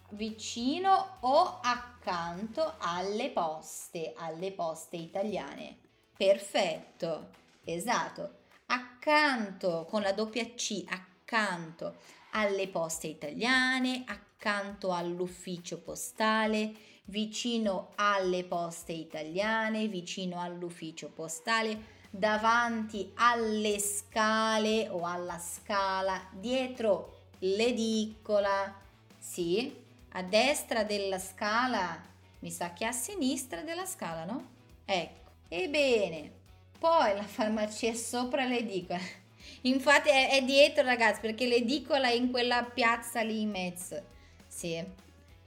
[0.09, 5.77] Vicino o accanto alle poste, alle poste italiane.
[6.15, 7.29] Perfetto,
[7.63, 8.43] esatto.
[8.67, 11.97] Accanto con la doppia C, accanto
[12.31, 16.73] alle poste italiane, accanto all'ufficio postale,
[17.05, 28.73] vicino alle poste italiane, vicino all'ufficio postale, davanti alle scale o alla scala, dietro l'edicola,
[29.17, 34.49] sì, a destra della scala Mi sa che a sinistra della scala, no?
[34.85, 35.31] Ecco.
[35.47, 36.31] Ebbene,
[36.77, 38.99] poi la farmacia è sopra l'edicola.
[39.63, 43.99] Infatti è, è dietro, ragazzi, perché l'edicola è in quella piazza lì in mezzo.
[44.47, 44.83] Sì.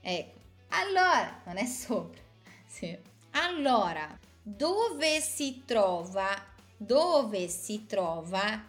[0.01, 0.38] Ecco.
[0.69, 2.21] Allora, non è sopra.
[2.65, 2.97] Sì.
[3.31, 6.29] Allora, dove si trova,
[6.77, 8.63] dove si trova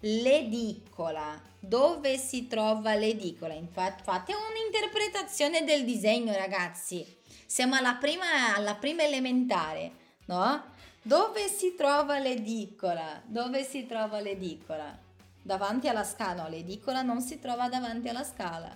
[0.00, 1.40] l'edicola?
[1.58, 3.54] Dove si trova l'edicola?
[3.54, 7.04] Infatti, fate un'interpretazione del disegno, ragazzi.
[7.46, 9.92] Siamo alla prima, alla prima elementare,
[10.26, 10.72] no?
[11.00, 13.22] Dove si trova l'edicola?
[13.24, 14.98] Dove si trova l'edicola?
[15.42, 16.42] Davanti alla scala.
[16.42, 18.74] No, l'edicola non si trova davanti alla scala.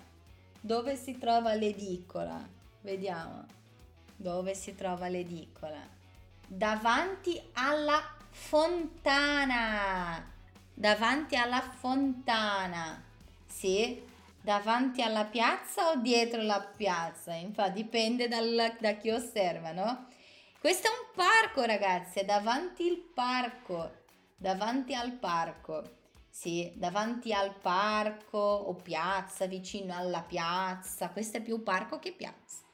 [0.60, 2.56] Dove si trova l'edicola?
[2.88, 3.44] Vediamo
[4.16, 5.86] dove si trova l'edicola.
[6.46, 10.24] Davanti alla fontana.
[10.72, 13.04] Davanti alla fontana.
[13.46, 14.02] Sì,
[14.40, 17.34] davanti alla piazza o dietro la piazza?
[17.34, 20.06] Infatti dipende dal, da chi osserva, no?
[20.58, 23.96] Questo è un parco, ragazzi, è davanti al parco.
[24.34, 25.96] Davanti al parco.
[26.30, 31.10] Sì, davanti al parco o piazza, vicino alla piazza.
[31.10, 32.66] Questo è più parco che piazza.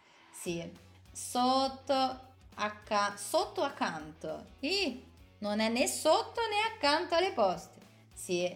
[0.44, 0.83] Sì
[1.14, 2.20] sotto,
[2.57, 4.46] acca- sotto accanto.
[4.61, 5.02] I,
[5.38, 7.78] non è né sotto né accanto alle poste.
[8.12, 8.52] Sì,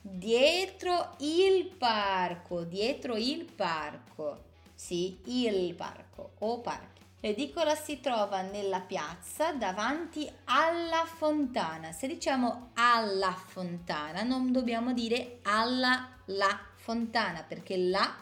[0.00, 4.48] dietro il parco, dietro il parco.
[4.74, 6.98] Sì, il parco o parchi.
[7.20, 11.92] L'edicola si trova nella piazza davanti alla fontana.
[11.92, 18.14] Se diciamo alla fontana, non dobbiamo dire alla la fontana perché la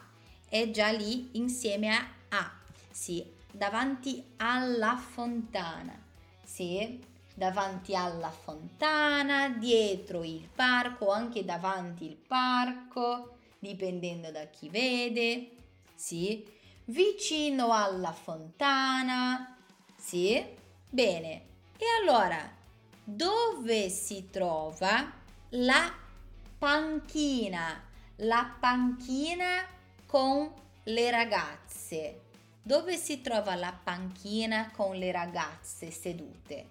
[0.49, 2.58] è già lì insieme a a.
[2.91, 5.97] Sì, davanti alla fontana.
[6.45, 7.01] Sì,
[7.35, 15.51] davanti alla fontana, dietro il parco, anche davanti il parco, dipendendo da chi vede.
[15.95, 16.45] Sì,
[16.87, 19.57] vicino alla fontana.
[19.97, 20.45] Sì,
[20.89, 21.47] bene.
[21.79, 22.51] E allora,
[23.05, 25.13] dove si trova
[25.51, 25.95] la
[26.59, 27.85] panchina?
[28.23, 29.65] La panchina
[30.07, 30.53] con
[30.85, 32.23] le ragazze.
[32.69, 36.67] Dove si trova la panchina con le ragazze sedute?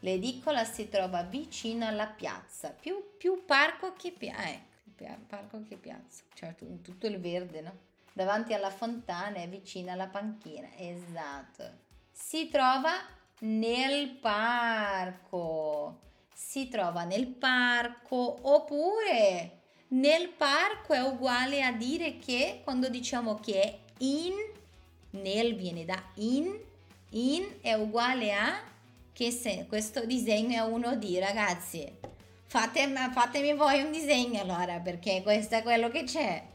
[0.00, 4.42] L'edicola si trova vicino alla piazza, più, più parco che piazza.
[4.42, 7.72] Eh, parco che piazza, certo, tutto il verde, no?
[8.12, 11.64] Davanti alla fontana è vicino alla panchina, esatto.
[12.12, 12.92] Si trova
[13.38, 15.98] nel parco.
[16.30, 23.62] Si trova nel parco oppure nel parco è uguale a dire che quando diciamo che
[23.62, 24.56] è in
[25.10, 26.56] nel viene da in,
[27.10, 28.62] in è uguale a
[29.12, 31.90] che se questo disegno è uno di ragazzi.
[32.46, 36.46] Fate, fatemi voi un disegno allora perché questo è quello che c'è.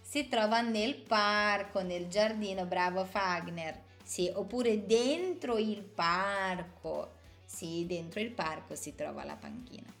[0.00, 3.82] Si trova nel parco, nel giardino, bravo Fagner.
[4.02, 7.14] Sì, oppure dentro il parco.
[7.44, 9.92] Sì, dentro il parco si trova la panchina.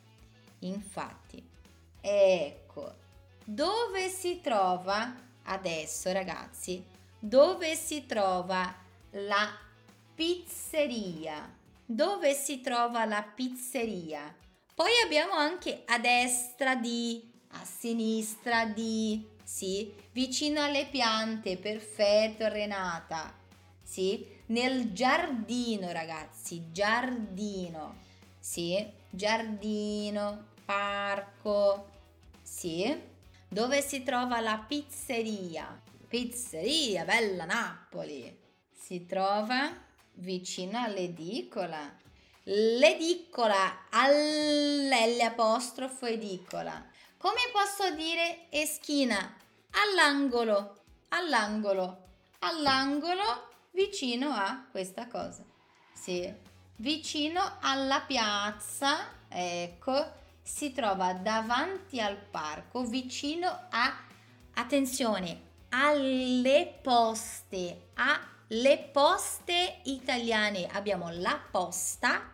[0.60, 1.44] Infatti,
[2.00, 2.94] ecco,
[3.44, 5.14] dove si trova
[5.44, 6.82] adesso ragazzi?
[7.26, 8.72] Dove si trova
[9.10, 9.52] la
[10.14, 11.52] pizzeria.
[11.84, 14.32] Dove si trova la pizzeria?
[14.72, 23.34] Poi abbiamo anche a destra di, a sinistra di, sì, vicino alle piante, perfetto Renata.
[23.82, 27.96] Sì, nel giardino ragazzi, giardino.
[28.38, 31.88] Sì, giardino, parco.
[32.40, 32.96] Sì,
[33.48, 35.82] dove si trova la pizzeria?
[36.16, 38.34] Pizzeria Bella Napoli
[38.72, 39.70] si trova
[40.14, 41.94] vicino all'edicola.
[42.44, 46.82] L'edicola all'L apostrofo edicola.
[47.18, 49.36] Come posso dire eschina?
[49.72, 52.06] All'angolo, all'angolo,
[52.38, 55.44] all'angolo vicino a questa cosa.
[55.92, 56.32] Sì,
[56.76, 64.02] vicino alla piazza, ecco, si trova davanti al parco, vicino a,
[64.54, 65.45] attenzione,
[65.78, 70.66] alle poste, alle poste italiane.
[70.72, 72.30] Abbiamo la posta,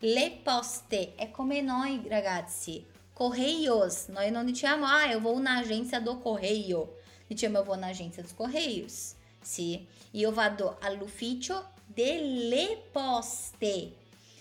[0.00, 4.08] le poste, è come noi ragazzi, Correios.
[4.08, 6.98] Noi non diciamo, ah, eu vou na agência do correio.
[7.26, 9.14] Diciamo, eu vou na agência dos correios.
[9.40, 13.94] Sì, io vado all'ufficio delle poste.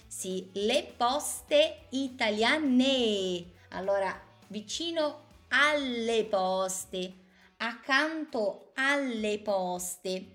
[0.06, 3.46] Sì, le poste italiane.
[3.70, 4.20] Allora,
[4.50, 7.23] vicino alle poste
[7.68, 10.32] accanto alle poste,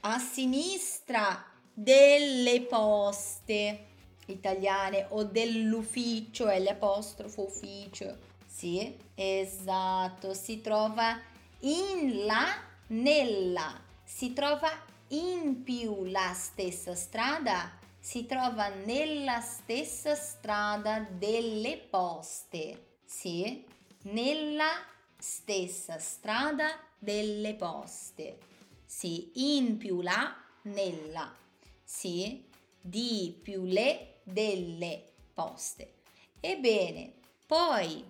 [0.00, 3.86] a sinistra delle poste
[4.26, 8.16] italiane o dell'ufficio, l'apostrofo ufficio.
[8.46, 11.20] Sì, esatto, si trova
[11.60, 14.70] in la, nella, si trova
[15.08, 23.00] in più la stessa strada si trova nella stessa strada delle poste.
[23.04, 23.66] Sì,
[24.04, 24.70] nella
[25.18, 28.38] stessa strada delle poste.
[28.86, 31.34] Sì, in più la, nella.
[31.84, 32.46] Sì,
[32.80, 35.02] di più le, delle
[35.34, 35.94] poste.
[36.40, 37.12] Ebbene,
[37.46, 38.04] poi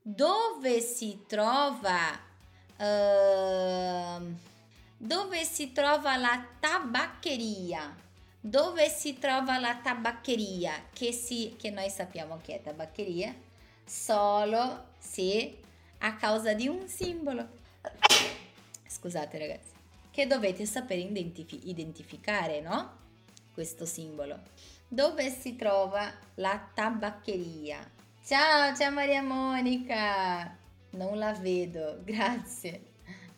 [0.00, 2.18] dove si trova
[2.76, 4.34] uh,
[5.04, 7.96] dove si trova la tabaccheria?
[8.40, 10.86] Dove si trova la tabaccheria?
[10.92, 13.34] Che, si, che noi sappiamo che è tabaccheria
[13.84, 15.58] solo se
[16.02, 17.48] a causa di un simbolo.
[18.86, 19.72] Scusate ragazzi,
[20.10, 23.00] che dovete sapere identifi- identificare, no?
[23.54, 24.40] Questo simbolo.
[24.88, 27.88] Dove si trova la tabaccheria?
[28.24, 30.56] Ciao, ciao Maria Monica!
[30.90, 32.82] Non la vedo, grazie,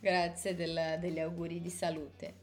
[0.01, 2.43] grazie del, degli auguri di salute.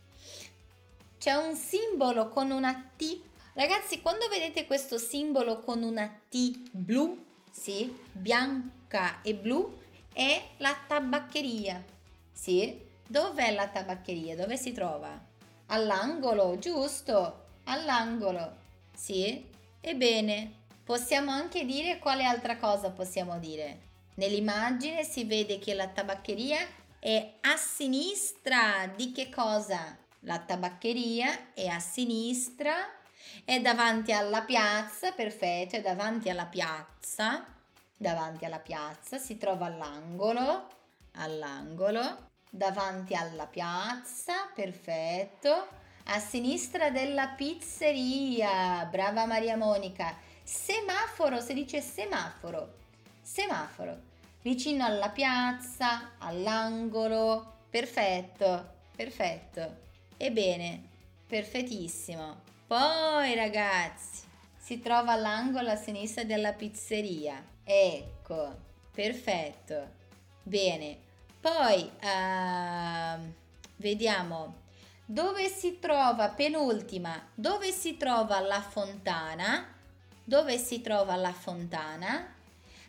[1.18, 3.22] C'è un simbolo con una T.
[3.54, 9.80] Ragazzi, quando vedete questo simbolo con una T blu, sì, bianca e blu,
[10.14, 11.84] è la tabaccheria.
[12.32, 14.36] Sì, dov'è la tabaccheria?
[14.36, 15.20] Dove si trova?
[15.68, 17.46] All'angolo, giusto?
[17.66, 18.58] All'angolo.
[18.94, 19.48] Sì?
[19.80, 20.52] Ebbene,
[20.84, 23.90] possiamo anche dire quale altra cosa possiamo dire?
[24.16, 26.60] Nell'immagine si vede che la tabaccheria
[27.00, 29.98] è a sinistra di che cosa?
[30.22, 32.74] La tabaccheria è a sinistra,
[33.44, 37.44] è davanti alla piazza, perfetto, è davanti alla piazza,
[38.02, 40.68] davanti alla piazza, si trova all'angolo,
[41.18, 45.68] all'angolo, davanti alla piazza, perfetto,
[46.06, 52.74] a sinistra della pizzeria, brava Maria Monica, semaforo, si dice semaforo,
[53.22, 53.96] semaforo,
[54.42, 57.60] vicino alla piazza, all'angolo.
[57.70, 59.78] Perfetto, perfetto.
[60.18, 60.90] Ebbene,
[61.28, 62.42] perfettissimo.
[62.66, 64.24] Poi ragazzi,
[64.58, 67.51] si trova all'angolo a sinistra della pizzeria.
[67.64, 68.56] Ecco,
[68.92, 70.00] perfetto.
[70.44, 70.98] Bene,
[71.40, 73.34] poi uh,
[73.78, 74.60] vediamo
[75.06, 79.74] dove si trova, penultima, dove si trova la fontana?
[80.24, 82.34] Dove si trova la fontana?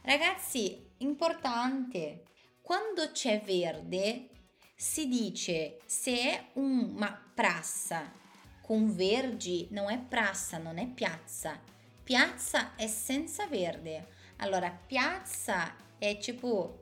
[0.03, 2.25] Ragazzi, importante,
[2.61, 4.29] quando c'è verde
[4.75, 8.21] si dice se è una prassa
[8.63, 11.61] con vergi non è prassa, non è piazza.
[12.03, 14.12] Piazza è senza verde.
[14.43, 16.81] Allora, piazza è tipo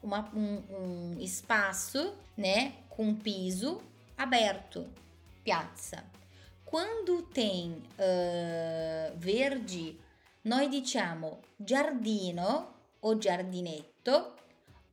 [0.00, 3.82] uma, un, un spazio né, com piso
[4.14, 4.90] aberto.
[5.42, 6.08] Piazza.
[6.64, 9.98] Quando tem uh, verde
[10.42, 14.36] noi diciamo giardino o giardinetto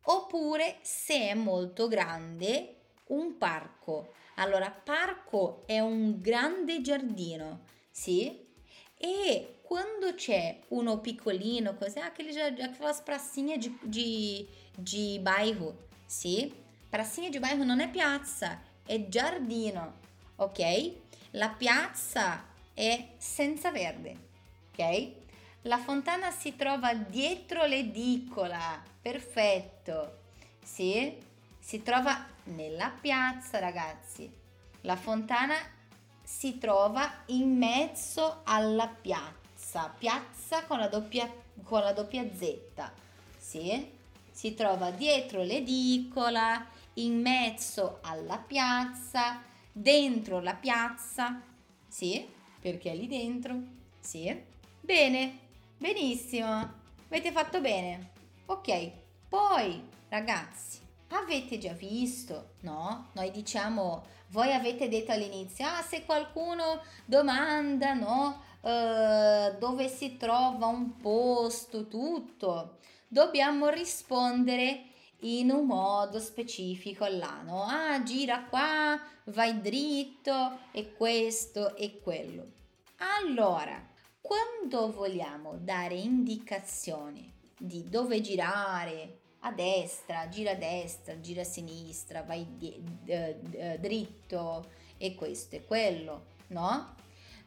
[0.02, 2.76] oppure se è molto grande
[3.08, 4.12] un parco.
[4.36, 8.46] Allora, parco è un grande giardino, sì?
[8.98, 16.52] E quando c'è uno piccolino, così, aquele, aquelas pracinhas de, de, de bairro, sì?
[16.90, 20.00] Pracinha de bairro non è piazza, è giardino,
[20.38, 20.92] ok?
[21.34, 24.18] La piazza è senza verde,
[24.72, 25.12] ok?
[25.62, 28.82] La fontana si trova dietro l'edicola.
[29.00, 30.22] Perfetto.
[30.64, 31.16] Sì,
[31.60, 34.28] si trova nella piazza, ragazzi.
[34.82, 35.54] La fontana
[36.24, 39.49] si trova in mezzo alla piazza.
[39.98, 41.32] Piazza con la doppia,
[41.64, 42.92] con la doppia Z.
[43.38, 43.92] Sì,
[44.32, 46.66] si trova dietro l'edicola,
[46.96, 49.42] in mezzo alla piazza,
[49.72, 51.42] dentro la piazza.
[51.88, 52.28] Sì,
[52.60, 53.58] perché è lì dentro.
[54.00, 54.44] Sì.
[54.82, 55.48] Bene,
[55.80, 56.74] Benissimo,
[57.08, 58.10] avete fatto bene.
[58.48, 58.92] Ok,
[59.30, 60.80] poi ragazzi,
[61.12, 63.08] avete già visto, no?
[63.14, 68.44] Noi diciamo, voi avete detto all'inizio, ah, se qualcuno domanda, no?
[68.62, 74.84] Uh, dove si trova un posto, tutto, dobbiamo rispondere
[75.22, 77.64] in un modo specifico là, no?
[77.64, 82.52] Ah, gira qua, vai dritto e questo e quello.
[82.98, 83.82] Allora,
[84.22, 92.24] quando vogliamo dare indicazioni di dove girare, a destra, gira a destra, gira a sinistra,
[92.24, 96.96] vai di, d- dritto e questo e quello, no?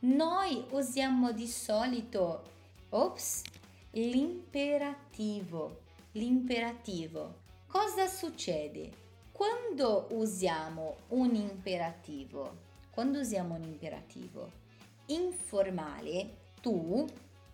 [0.05, 2.43] Noi usiamo di solito,
[2.89, 3.43] ops,
[3.93, 5.83] l'imperativo.
[6.13, 7.37] L'imperativo.
[7.69, 8.91] Cosa succede?
[9.31, 12.57] Quando usiamo un imperativo,
[12.91, 14.51] quando usiamo un imperativo
[15.07, 17.07] informale, tu,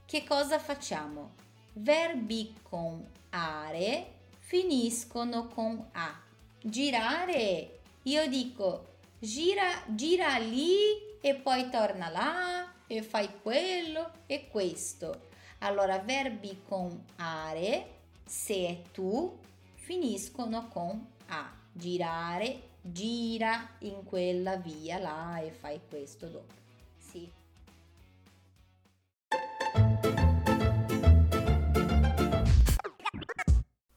[0.06, 1.32] che cosa facciamo?
[1.74, 6.18] Verbi con are finiscono con a.
[6.62, 7.80] Girare.
[8.04, 8.86] Io dico
[9.18, 15.28] gira, gira lì e poi torna là e fai quello e questo.
[15.58, 19.38] Allora, verbi con are, se è tu,
[19.74, 21.52] finiscono con a.
[21.72, 26.54] Girare, gira in quella via là e fai questo dopo.
[26.98, 27.30] Sì.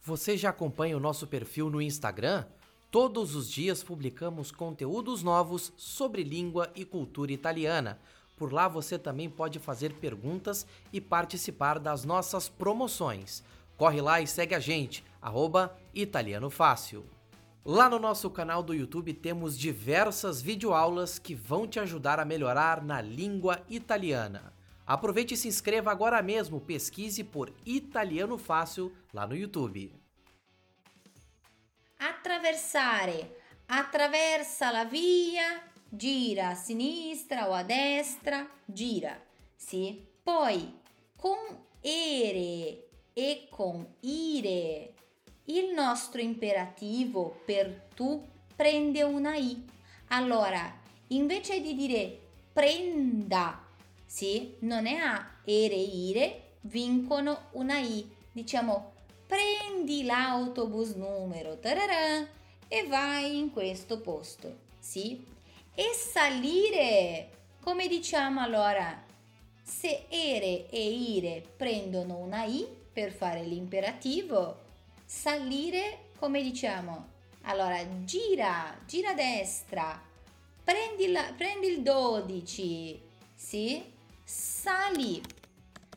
[0.04, 2.46] Você já acompanha o nosso perfil no Instagram?
[2.92, 7.98] Todos os dias publicamos conteúdos novos sobre língua e cultura italiana.
[8.36, 13.46] Por lá você também pode fazer perguntas e participar das nossas promoções.
[13.78, 17.06] Corre lá e segue a gente, arroba Italiano Fácil.
[17.64, 22.84] Lá no nosso canal do YouTube temos diversas videoaulas que vão te ajudar a melhorar
[22.84, 24.52] na língua italiana.
[24.86, 29.94] Aproveite e se inscreva agora mesmo, pesquise por Italiano Fácil lá no YouTube.
[32.24, 35.60] Attraversare, attraversa la via,
[35.90, 39.20] gira a sinistra o a destra, gira,
[39.56, 40.06] sì?
[40.22, 40.72] Poi
[41.16, 41.36] con
[41.82, 44.94] ere e con ire
[45.46, 48.24] il nostro imperativo per tu
[48.56, 49.66] prende una i.
[50.10, 52.20] Allora, invece di dire
[52.54, 53.66] prenda,
[54.06, 58.08] sì, non è a ere ire, vincono una i.
[58.32, 58.91] Diciamo
[59.32, 62.28] prendi l'autobus numero tararà,
[62.68, 65.26] e vai in questo posto, sì?
[65.74, 67.30] E salire,
[67.62, 69.02] come diciamo allora?
[69.64, 74.64] Se ere e ire prendono una i per fare l'imperativo,
[75.06, 77.08] salire come diciamo?
[77.44, 79.98] Allora, gira, gira a destra,
[80.62, 83.02] prendi, la, prendi il 12,
[83.34, 83.82] sì?
[84.26, 85.22] Sali,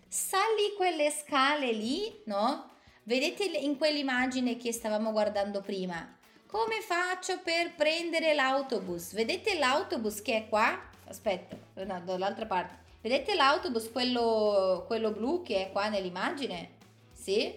[0.07, 2.71] sali quelle scale lì, no?
[3.07, 6.17] Vedete in quell'immagine che stavamo guardando prima?
[6.47, 9.13] Come faccio per prendere l'autobus?
[9.13, 10.91] Vedete l'autobus che è qua?
[11.09, 12.77] Aspetta, no, dall'altra parte.
[13.03, 16.71] Vedete l'autobus, quello, quello blu che è qua nell'immagine?
[17.13, 17.53] Sì?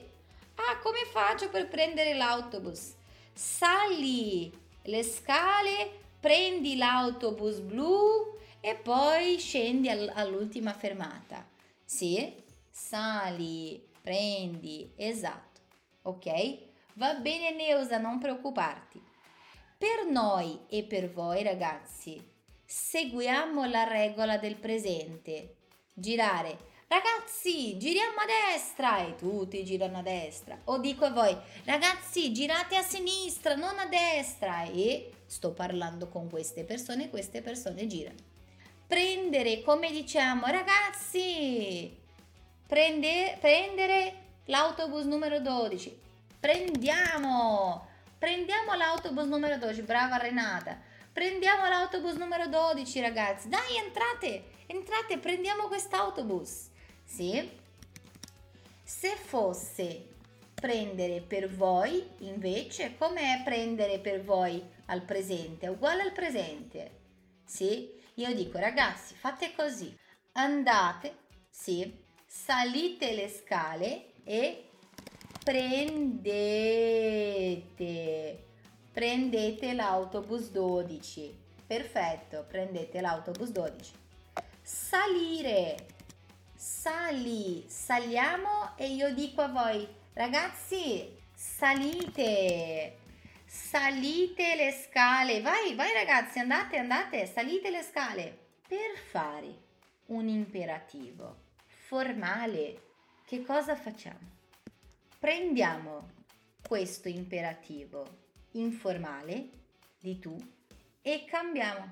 [0.55, 2.95] Ah, come faccio per prendere l'autobus?
[3.31, 11.47] Sali le scale, prendi l'autobus blu e poi scendi all'ultima fermata.
[11.85, 12.43] Sì?
[12.69, 15.59] Sali, prendi, esatto.
[16.03, 16.57] Ok?
[16.93, 19.03] Va bene Neusa, non preoccuparti.
[19.77, 22.17] Per noi e per voi ragazzi,
[22.63, 25.55] seguiamo la regola del presente.
[25.93, 31.35] Girare ragazzi giriamo a destra e tutti girano a destra o dico a voi
[31.65, 37.87] ragazzi girate a sinistra non a destra e sto parlando con queste persone queste persone
[37.87, 38.15] girano
[38.87, 42.05] prendere come diciamo ragazzi
[42.67, 44.13] prende, prendere
[44.45, 45.99] l'autobus numero 12
[46.39, 47.87] prendiamo
[48.17, 50.77] prendiamo l'autobus numero 12 brava Renata
[51.11, 56.75] prendiamo l'autobus numero 12 ragazzi dai entrate entrate prendiamo quest'autobus
[57.07, 57.49] sì?
[58.83, 60.15] Se fosse
[60.53, 65.67] prendere per voi, invece, com'è prendere per voi al presente?
[65.67, 66.91] Uguale al presente.
[67.45, 67.89] Sì?
[68.15, 69.95] Io dico, ragazzi, fate così.
[70.33, 71.15] Andate,
[71.49, 74.69] sì, salite le scale e
[75.43, 76.97] prendete
[78.97, 81.45] prendete l'autobus 12.
[81.67, 83.93] Perfetto, prendete l'autobus 12.
[84.63, 85.75] Salire
[86.55, 92.97] sali, saliamo e io dico a voi, ragazzi, salite,
[93.45, 98.37] salite le scale, vai, vai ragazzi, andate, andate, salite le scale.
[98.67, 99.53] Per fare
[100.07, 101.45] un imperativo
[101.87, 102.81] formale,
[103.25, 104.35] che cosa facciamo?
[105.17, 106.09] Prendiamo
[106.61, 108.05] questo imperativo
[108.51, 109.49] informale
[109.97, 110.35] di tu
[111.01, 111.89] e cambiamo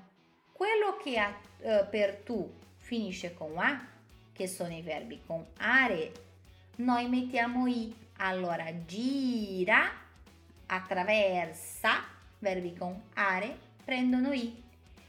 [0.52, 3.88] quello che ha, uh, per tu finisce con a
[4.32, 6.12] che sono i verbi con are,
[6.76, 7.94] noi mettiamo i.
[8.18, 9.90] Allora, gira,
[10.66, 12.04] attraversa,
[12.38, 14.62] verbi con are, prendono i.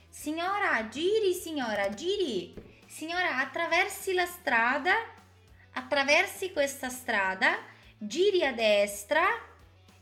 [0.08, 2.67] Signora, giri, signora, giri.
[2.98, 4.96] Signora, attraversi la strada,
[5.74, 7.60] attraversi questa strada,
[7.96, 9.24] giri a destra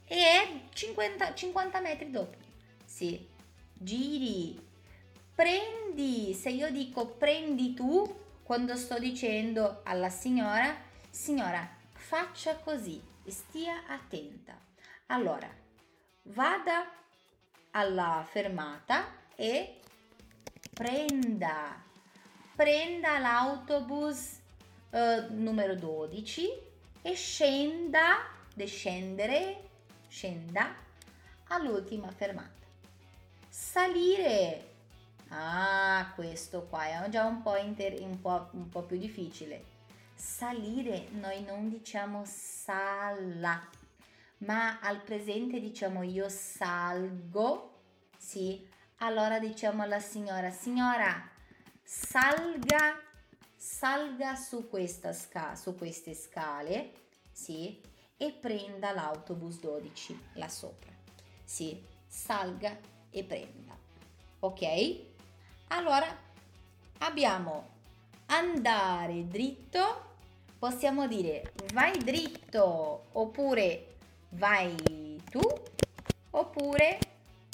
[0.06, 2.38] e è 50, 50 metri dopo.
[2.86, 3.28] Sì,
[3.74, 4.58] giri.
[5.36, 10.74] Prendi, se io dico prendi tu, quando sto dicendo alla signora,
[11.10, 14.58] signora, faccia così, stia attenta.
[15.08, 15.54] Allora,
[16.22, 16.90] vada
[17.72, 19.82] alla fermata e
[20.74, 21.84] prenda,
[22.56, 24.40] prenda l'autobus
[24.92, 26.50] eh, numero 12
[27.02, 29.70] e scenda, descendere,
[30.08, 30.74] scenda
[31.50, 32.64] all'ultima fermata.
[33.50, 34.74] salire.
[35.30, 39.74] Ah, questo qua è già un po', inter- un po', un po più difficile.
[40.14, 43.68] Salire noi non diciamo sala,
[44.40, 47.82] ma al presente diciamo io salgo,
[48.18, 48.66] sì,
[48.98, 51.30] allora diciamo alla signora, signora,
[51.86, 53.00] salga,
[53.56, 54.68] salga su,
[55.14, 56.92] sca- su queste scale,
[57.32, 57.80] sì,
[58.18, 60.92] e prenda l'autobus 12 là sopra,
[61.44, 62.76] sì, salga
[63.12, 63.78] e prenda,
[64.40, 65.00] ok?
[65.68, 66.08] Allora
[67.00, 67.74] abbiamo
[68.28, 70.14] andare dritto,
[70.58, 73.98] possiamo dire vai dritto oppure
[74.30, 75.42] vai tu
[76.32, 76.98] oppure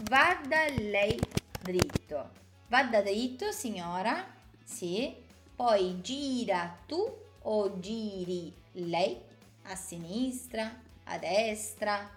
[0.04, 1.20] vada lei
[1.62, 2.41] dritto.
[2.72, 4.26] Vada dritto signora,
[4.64, 5.14] sì,
[5.54, 7.06] poi gira tu
[7.42, 9.20] o giri lei
[9.64, 12.10] a sinistra, a destra,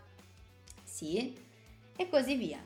[0.85, 1.37] sì,
[1.97, 2.65] e così via.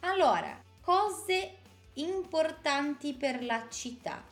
[0.00, 1.58] Allora, cose
[1.92, 4.24] importanti per la città.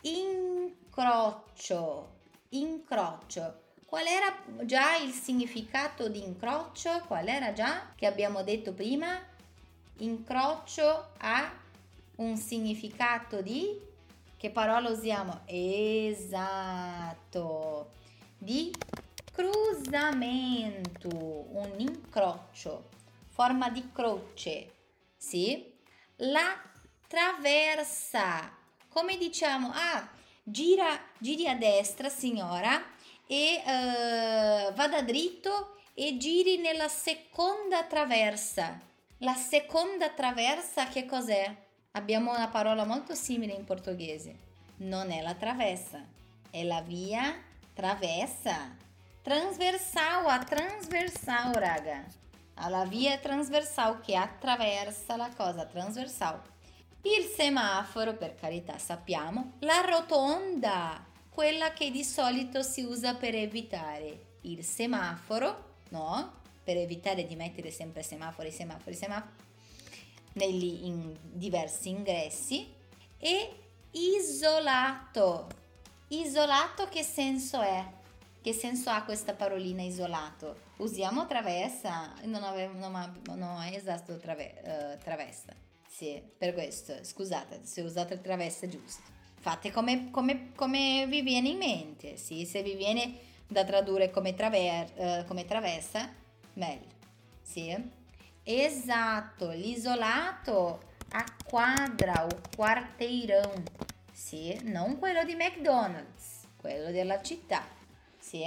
[0.00, 0.88] Incrocio,
[2.48, 3.60] incrocio.
[3.86, 7.04] Qual era già il significato di incrocio?
[7.06, 9.16] Qual era già che abbiamo detto prima?
[9.98, 11.60] Incrocio ha
[12.22, 13.90] un significato di
[14.36, 15.42] che parola usiamo?
[15.46, 16.70] Esatto.
[18.38, 18.74] Di
[19.32, 22.88] cruzamento, un incrocio,
[23.28, 24.72] forma di croce,
[25.16, 25.72] sì?
[26.16, 26.60] La
[27.06, 28.52] traversa.
[28.88, 29.70] Come diciamo?
[29.72, 30.10] Ah,
[30.42, 32.84] gira, giri a destra, signora,
[33.26, 38.76] e uh, vada dritto e giri nella seconda traversa.
[39.18, 41.70] La seconda traversa che cos'è?
[41.94, 44.34] Abbiamo una parola molto simile in portoghese.
[44.76, 46.02] Non è la travessa,
[46.50, 47.38] è la via
[47.74, 48.74] travessa.
[49.20, 52.02] Transversal, a transversal, raga.
[52.54, 56.40] Alla via transversal che attraversa la cosa transversal.
[57.02, 59.52] Il semaforo, per carità, sappiamo.
[59.58, 66.40] La rotonda, quella che di solito si usa per evitare il semaforo, no?
[66.64, 69.50] Per evitare di mettere sempre semafori, semafori, semafori
[70.34, 72.72] negli in diversi ingressi
[73.18, 73.50] e
[73.92, 75.48] isolato.
[76.08, 77.84] Isolato che senso è?
[78.40, 80.70] Che senso ha questa parolina isolato?
[80.78, 82.12] Usiamo travessa?
[82.24, 85.54] Non avevo, non ho esatto trave, uh, travessa.
[85.88, 89.02] Sì, per questo, scusate se usate travessa giusto.
[89.38, 94.34] Fate come, come, come, vi viene in mente, sì, se vi viene da tradurre come,
[94.34, 96.08] traver, uh, come travessa,
[96.54, 96.88] meglio,
[97.42, 98.00] sì.
[98.44, 103.62] Esatto, l'isolato a quadra o quarteirão,
[104.12, 107.64] sì, non quello di McDonald's, quello della città,
[108.18, 108.44] sì,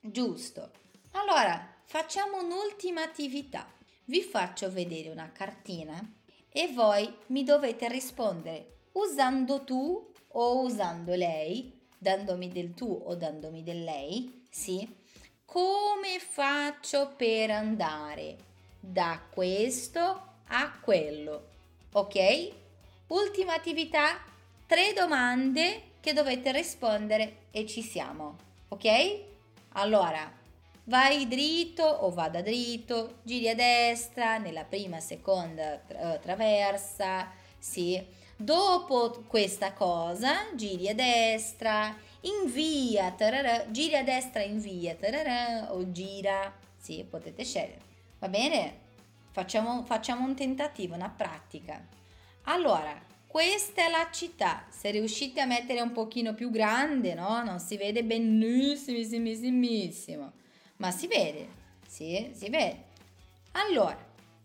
[0.00, 0.70] giusto.
[1.12, 3.70] Allora, facciamo un'ultima attività.
[4.06, 6.00] Vi faccio vedere una cartina
[6.48, 13.62] e voi mi dovete rispondere usando tu o usando lei, dandomi del tu o dandomi
[13.62, 14.96] del lei, sì.
[15.44, 18.49] Come faccio per andare?
[18.80, 21.48] Da questo a quello.
[21.92, 22.50] Ok?
[23.08, 24.18] Ultima attività,
[24.66, 28.36] tre domande che dovete rispondere e ci siamo.
[28.68, 29.20] Ok?
[29.72, 30.32] Allora,
[30.84, 38.18] vai dritto o vada dritto, giri a destra nella prima, seconda eh, traversa, sì.
[38.36, 46.52] Dopo questa cosa, giri a destra, invia, tararà, giri a destra, invia, tararà, o gira,
[46.78, 47.89] sì, potete scegliere.
[48.20, 48.78] Va bene?
[49.30, 51.82] Facciamo, facciamo un tentativo, una pratica.
[52.42, 54.66] Allora, questa è la città.
[54.68, 57.42] Se riuscite a mettere un pochino più grande, no?
[57.42, 60.32] Non si vede benissimissimo,
[60.76, 61.48] ma si vede.
[61.88, 62.88] Sì, si vede.
[63.52, 63.96] Allora,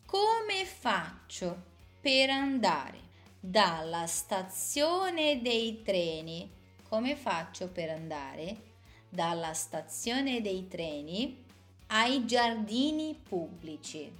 [0.05, 1.63] come faccio
[1.99, 2.99] per andare
[3.41, 6.49] dalla stazione dei treni?
[6.88, 8.71] Come faccio per andare
[9.09, 11.43] dalla stazione dei treni
[11.88, 14.11] ai giardini pubblici.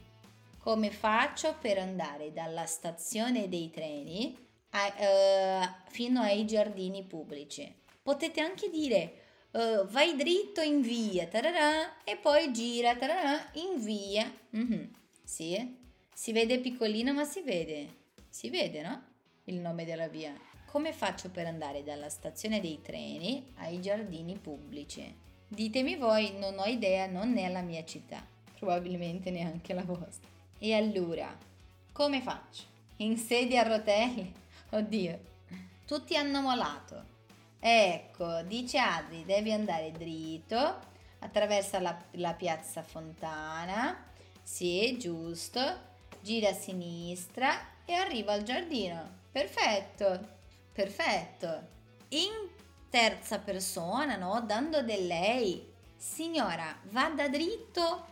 [0.57, 4.36] Come faccio per andare dalla stazione dei treni
[4.72, 7.74] a, uh, fino ai giardini pubblici?
[8.01, 14.32] Potete anche dire uh, vai dritto in via tararà, e poi gira tararà, in via.
[14.55, 14.84] Mm-hmm.
[15.24, 15.78] Sì,
[16.13, 18.03] si vede piccolino ma si vede.
[18.30, 19.03] Si vede, no?
[19.45, 20.34] Il nome della via.
[20.66, 25.24] Come faccio per andare dalla stazione dei treni ai giardini pubblici?
[25.48, 28.26] Ditemi voi, non ho idea, non è la mia città,
[28.58, 30.28] probabilmente neanche la vostra.
[30.58, 31.36] E allora,
[31.91, 32.64] come faccio?
[32.98, 34.32] In sedia a rotelle?
[34.72, 35.20] Oddio,
[35.86, 37.14] tutti hanno molato.
[37.60, 40.80] Ecco, dice Adri, devi andare dritto,
[41.20, 44.04] attraversa la, la piazza Fontana,
[44.41, 45.60] sì, giusto,
[46.22, 49.24] gira a sinistra e arriva al giardino.
[49.32, 50.28] Perfetto,
[50.72, 51.74] perfetto.
[52.10, 52.50] In
[52.96, 54.41] terza persona, no?
[54.48, 55.70] Dando del lei.
[55.98, 58.06] Signora, vada dritto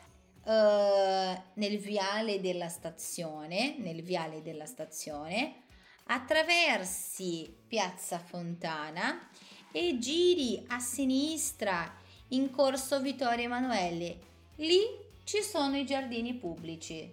[0.43, 5.61] uh, nel viale della stazione, nel viale della stazione,
[6.07, 9.29] attraversi Piazza Fontana
[9.71, 11.89] e giri a sinistra
[12.29, 14.17] in corso Vittorio Emanuele.
[14.57, 14.81] Lì
[15.23, 17.09] ci sono i giardini pubblici,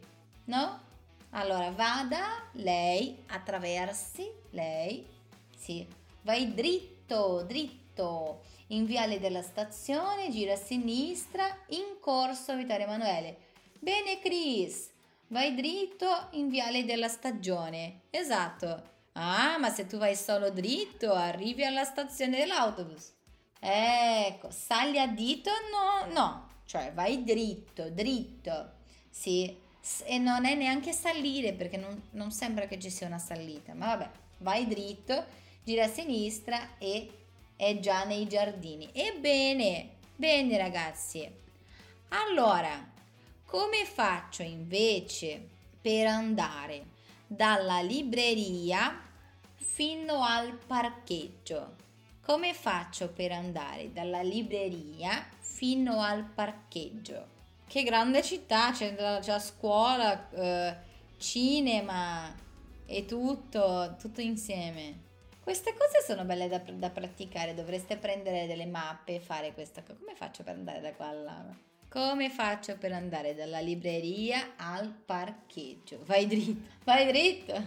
[0.47, 0.81] no?
[1.31, 5.07] Allora vada, lei, attraversi, lei,
[5.57, 5.87] sì,
[6.23, 6.99] vai dritto,
[7.46, 13.36] dritto, in viale della stazione, gira a sinistra, in corso Vittorio Emanuele.
[13.78, 14.90] Bene Chris,
[15.28, 18.02] vai dritto in viale della stagione.
[18.11, 18.88] Esatto.
[19.12, 23.12] Ah, ma se tu vai solo dritto, arrivi alla stazione dell'autobus.
[23.58, 25.50] Ecco, sali a dito?
[25.70, 28.72] No, no, cioè vai dritto, dritto.
[29.11, 29.54] Sì,
[30.04, 33.86] e non è neanche salire perché non, non sembra che ci sia una salita, ma
[33.86, 35.24] vabbè, vai dritto,
[35.64, 37.11] gira a sinistra e
[37.56, 38.88] è già nei giardini.
[38.92, 41.28] Ebbene, bene ragazzi.
[42.08, 42.88] Allora,
[43.44, 45.46] come faccio invece
[45.80, 46.86] per andare
[47.26, 49.00] dalla libreria
[49.56, 51.76] fino al parcheggio?
[52.22, 57.38] Come faccio per andare dalla libreria fino al parcheggio?
[57.66, 60.76] Che grande città, c'è la, scuola, eh,
[61.18, 62.34] cinema
[62.86, 65.08] e tutto, tutto insieme.
[65.51, 69.98] Queste cose sono belle da, da, praticare, dovreste prendere delle mappe e fare questa cosa.
[69.98, 71.44] Come faccio per andare da qua a là?
[71.88, 76.05] Come faccio per andare dalla libreria al parcheggio?
[76.05, 77.61] Vai dritto, vai dritto,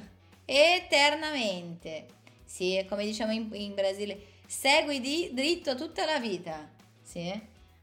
[0.45, 2.05] eternamente.
[2.45, 4.17] Sì, come diciamo in, in Brasile,
[4.47, 6.65] segui di, dritto tutta la vita.
[7.01, 7.38] Sì,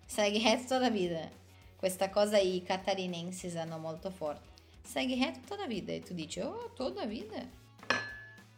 [0.07, 1.28] segui retto tutta la vita.
[1.76, 4.48] Questa cosa i catarinensi sanno molto forte.
[4.82, 7.36] Segui retto tutta la vita e tu dici, oh, tutta la vita.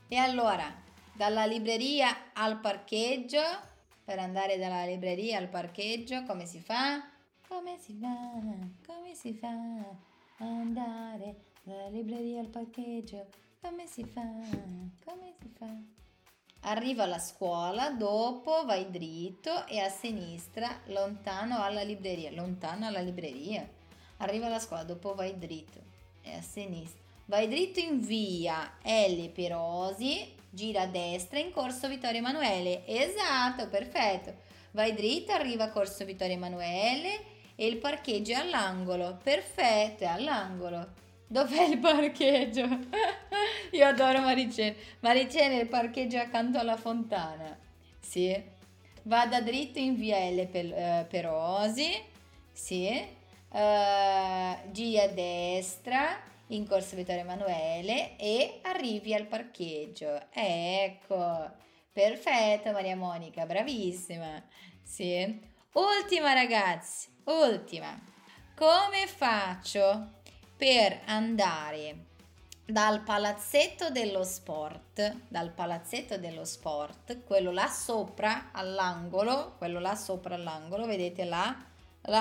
[0.06, 3.40] E allora, dalla libreria al parcheggio,
[4.04, 7.08] per andare dalla libreria al parcheggio, come si fa?
[7.46, 8.40] Come si fa?
[8.86, 9.54] Come si fa?
[10.38, 13.28] Andare dalla libreria al parcheggio,
[13.60, 14.22] come si fa?
[15.04, 16.00] Come si fa?
[16.64, 22.30] Arriva alla scuola, dopo vai dritto e a sinistra, lontano alla libreria.
[22.30, 23.68] Lontano alla libreria.
[24.18, 25.80] Arriva alla scuola, dopo vai dritto
[26.22, 27.00] e a sinistra.
[27.24, 29.28] Vai dritto in via L.
[29.30, 32.86] Perosi, gira a destra in corso Vittorio Emanuele.
[32.86, 34.34] Esatto, perfetto.
[34.72, 37.24] Vai dritto, arriva a corso Vittorio Emanuele
[37.56, 39.18] e il parcheggio è all'angolo.
[39.22, 41.00] Perfetto, è all'angolo.
[41.26, 42.66] Dov'è il parcheggio?
[43.72, 44.76] Io adoro Maricene.
[45.00, 47.58] Maricene, il parcheggio è accanto alla fontana.
[47.98, 48.38] Sì.
[49.04, 50.38] Vada dritto in via L.
[50.38, 51.90] Eh, Perosi.
[52.52, 53.20] Sì.
[53.48, 60.26] Uh, giri a destra in corso Vittorio Emanuele e arrivi al parcheggio.
[60.30, 61.50] Ecco,
[61.92, 64.42] perfetto Maria Monica, bravissima.
[64.82, 65.50] Sì.
[65.72, 67.98] Ultima ragazzi, ultima.
[68.54, 70.20] Come faccio
[70.56, 72.10] per andare
[72.64, 80.36] dal palazzetto dello sport, dal palazzetto dello sport, quello là sopra all'angolo, quello là sopra
[80.36, 81.54] all'angolo, vedete là,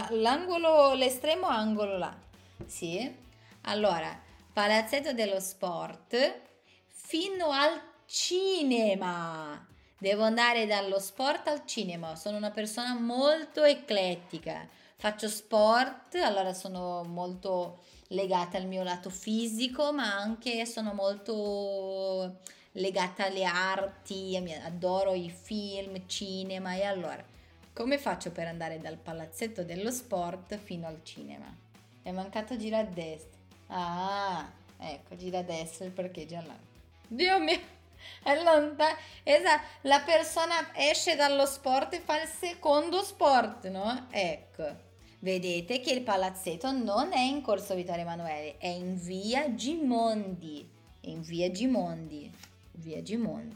[0.09, 2.17] l'angolo, l'estremo angolo là,
[2.65, 3.13] sì,
[3.61, 4.19] allora,
[4.53, 6.41] Palazzetto dello Sport
[6.87, 9.65] fino al cinema.
[9.97, 12.15] Devo andare dallo sport al cinema.
[12.15, 14.67] Sono una persona molto eclettica.
[14.97, 22.39] Faccio sport, allora sono molto legata al mio lato fisico, ma anche sono molto
[22.73, 27.23] legata alle arti, adoro i film, cinema e allora
[27.73, 31.55] come faccio per andare dal palazzetto dello sport fino al cinema?
[32.01, 33.40] È mancato girare a destra.
[33.73, 36.57] Ah, ecco, gira a destra il parcheggio là.
[37.07, 37.57] Dio mio,
[38.21, 38.97] è lontano.
[39.23, 44.07] Esatto, la persona esce dallo sport e fa il secondo sport, no?
[44.09, 44.89] Ecco.
[45.19, 50.67] Vedete che il palazzetto non è in Corso Vittorio Emanuele, è in via Gimondi.
[51.01, 52.29] In via Gimondi.
[52.71, 53.55] Via Gimondi.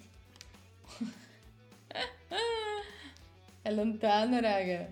[3.63, 4.87] è lontano, raga.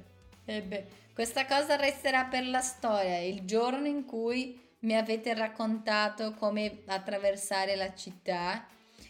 [0.46, 6.82] E questa cosa resterà per la storia, il giorno in cui mi avete raccontato come
[6.86, 8.66] attraversare la città,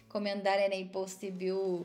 [0.08, 1.82] come andare nei posti più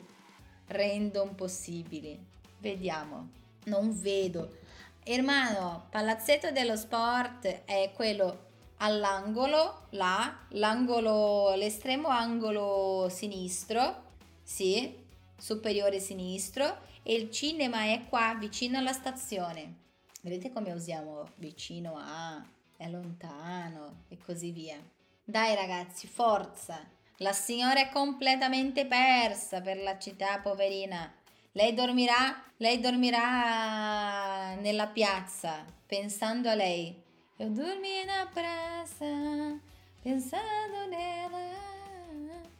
[0.67, 2.19] random possibili.
[2.59, 3.29] Vediamo,
[3.65, 4.57] non vedo.
[5.03, 8.47] Hermano, Palazzetto dello Sport è quello
[8.79, 14.03] all'angolo, là, l'angolo, l'estremo angolo sinistro,
[14.43, 14.95] sì,
[15.37, 19.77] superiore sinistro, e il cinema è qua vicino alla stazione.
[20.21, 22.45] Vedete come usiamo vicino a
[22.79, 24.79] è lontano e così via.
[25.25, 26.81] Dai ragazzi, forza.
[27.17, 31.13] La signora è completamente persa per la città, poverina.
[31.53, 37.03] Lei dormirà, lei dormirà nella piazza, pensando a lei.
[37.39, 39.59] Io dormi in piazza,
[40.01, 41.57] pensando nella...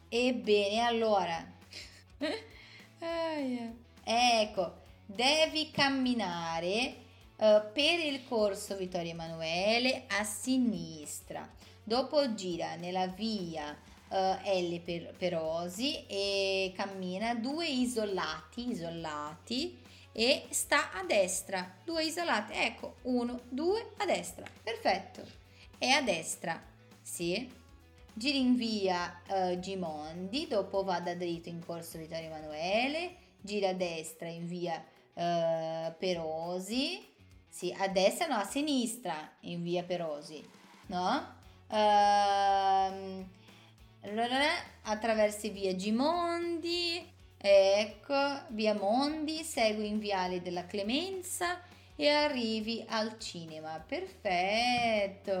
[0.09, 1.57] Ebbene, allora...
[4.03, 7.07] ecco, devi camminare
[7.39, 11.47] uh, per il corso Vittorio Emanuele a sinistra.
[11.83, 13.75] Dopo gira nella via
[14.09, 19.81] uh, L per, Perosi e cammina due isolati, isolati
[20.11, 21.77] e sta a destra.
[21.83, 24.45] Due isolati, ecco, uno, due a destra.
[24.61, 25.23] Perfetto.
[25.77, 26.61] E a destra,
[27.01, 27.57] sì.
[28.13, 34.27] Giri in via uh, Gimondi, dopo vada dritto in corso Vittorio Emanuele, gira a destra
[34.27, 34.83] in via
[35.97, 37.05] Perosi,
[37.49, 40.47] sì, a destra no, a sinistra in via Perosi,
[40.87, 41.37] no?
[41.67, 43.25] Uh,
[44.83, 47.05] attraversi via Gimondi,
[47.37, 51.61] ecco, via Mondi, segui in viale della Clemenza
[51.95, 53.83] e arrivi al cinema.
[53.85, 55.31] Perfetto,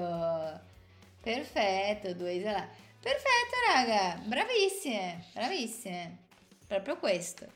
[1.21, 2.87] perfetto, due isolati.
[2.99, 6.17] Perfetto, raga, bravissime, bravissime.
[6.67, 7.47] Proprio questo.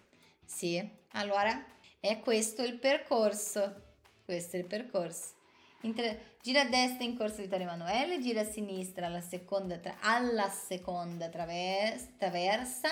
[0.45, 0.81] Sì,
[1.11, 1.65] allora
[1.99, 3.91] è questo il percorso.
[4.25, 5.41] Questo è il percorso.
[5.81, 10.49] Inter- gira a destra in corso Vittorio Emanuele, gira a sinistra alla seconda, tra- alla
[10.49, 12.89] seconda travers- traversa,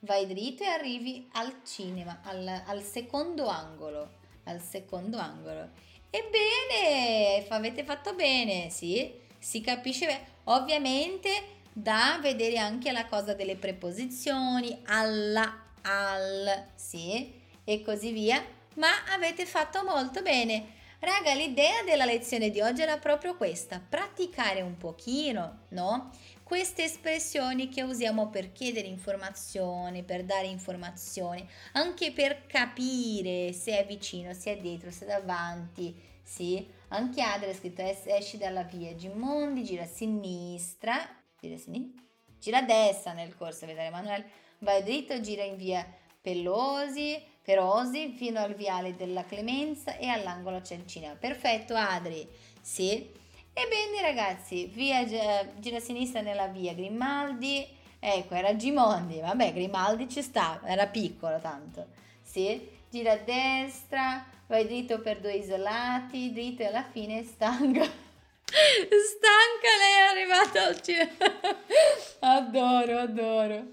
[0.00, 4.24] vai dritto e arrivi al cinema, al, al secondo angolo.
[4.44, 5.70] Al secondo angolo.
[6.10, 10.34] Ebbene, avete fatto bene, sì, si capisce bene.
[10.44, 17.32] Ovviamente da vedere anche la cosa delle preposizioni, alla, al, sì,
[17.64, 18.42] e così via,
[18.76, 20.74] ma avete fatto molto bene.
[20.98, 26.10] Raga, l'idea della lezione di oggi era proprio questa, praticare un pochino, no?
[26.42, 33.86] Queste espressioni che usiamo per chiedere informazioni, per dare informazioni, anche per capire se è
[33.86, 36.66] vicino, se è dietro, se è davanti, sì?
[36.88, 40.96] Anche Adria ha scritto esci dalla via Gimondi, gira a sinistra,
[41.38, 42.02] gira a sinistra,
[42.38, 45.86] gira a destra nel corso, vedere Emanuele, vai dritto, gira in via
[46.20, 51.14] Pelosi, Perosi fino al viale della Clemenza e all'angolo cinema.
[51.14, 52.28] Perfetto, Adri.
[52.60, 53.08] Sì.
[53.52, 57.64] Ebbene ragazzi, via gira a sinistra nella via Grimaldi.
[58.00, 59.20] Ecco, era Gimondi.
[59.20, 61.86] Vabbè, Grimaldi ci sta, era piccolo tanto.
[62.20, 62.68] Sì.
[62.90, 67.88] Gira a destra, vai dritto per due isolati, dritto e alla fine stanca.
[68.48, 71.60] Stanca lei è arrivata al cinema.
[72.36, 73.64] adoro, adoro.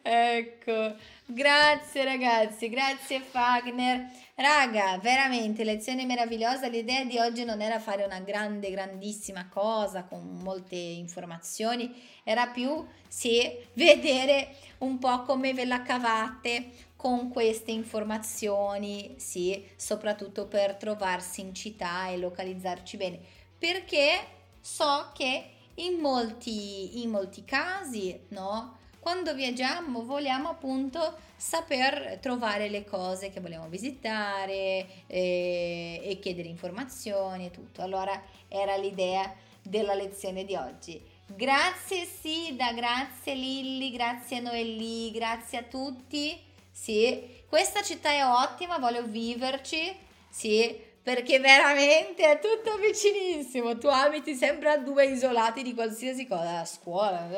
[0.00, 0.96] Ecco.
[1.26, 4.10] Grazie ragazzi, grazie Fagner.
[4.34, 6.68] Raga, veramente lezione meravigliosa.
[6.68, 11.94] L'idea di oggi non era fare una grande, grandissima cosa con molte informazioni,
[12.24, 13.40] era più sì,
[13.74, 21.54] vedere un po' come ve la cavate con queste informazioni, sì, soprattutto per trovarsi in
[21.54, 23.20] città e localizzarci bene.
[23.58, 24.26] Perché
[24.60, 28.82] so che in molti, in molti casi, no?
[29.04, 37.44] quando viaggiamo vogliamo appunto saper trovare le cose che vogliamo visitare e, e chiedere informazioni
[37.44, 37.82] e tutto.
[37.82, 39.30] Allora era l'idea
[39.60, 40.98] della lezione di oggi.
[41.26, 46.40] Grazie Sida, grazie Lilli, grazie Noelli, grazie a tutti.
[46.70, 49.94] Sì, questa città è ottima, voglio viverci.
[50.30, 53.76] Sì, perché veramente è tutto vicinissimo.
[53.76, 57.28] Tu abiti sempre a due isolati di qualsiasi cosa, a scuola.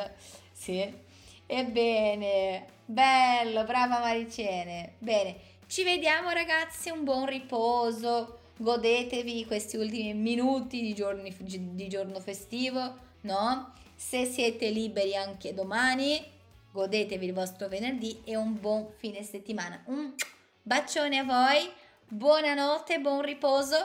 [0.53, 1.05] Sì.
[1.45, 4.95] Ebbene, bello, brava Maricene.
[4.99, 5.37] Bene,
[5.67, 12.97] ci vediamo ragazzi, un buon riposo, godetevi questi ultimi minuti di, giorni, di giorno festivo,
[13.23, 13.73] no?
[13.97, 16.25] Se siete liberi anche domani,
[16.71, 19.83] godetevi il vostro venerdì e un buon fine settimana.
[19.87, 20.15] Un
[20.63, 21.69] bacione a voi,
[22.09, 23.77] buonanotte, buon riposo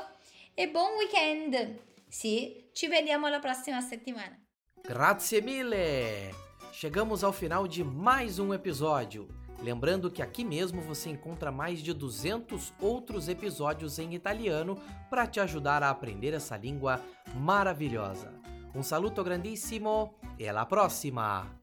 [0.53, 1.79] e buon weekend.
[2.07, 4.37] Sì, ci vediamo la prossima settimana.
[4.81, 6.33] Grazie mille!
[6.71, 9.27] Chegamos ao final de mais um episódio.
[9.61, 14.75] Lembrando que aqui mesmo você encontra mais de 200 outros episódios em italiano
[15.09, 16.99] para te ajudar a aprender essa língua
[17.35, 18.33] maravilhosa.
[18.73, 21.60] Um saluto grandissimo e alla prossima!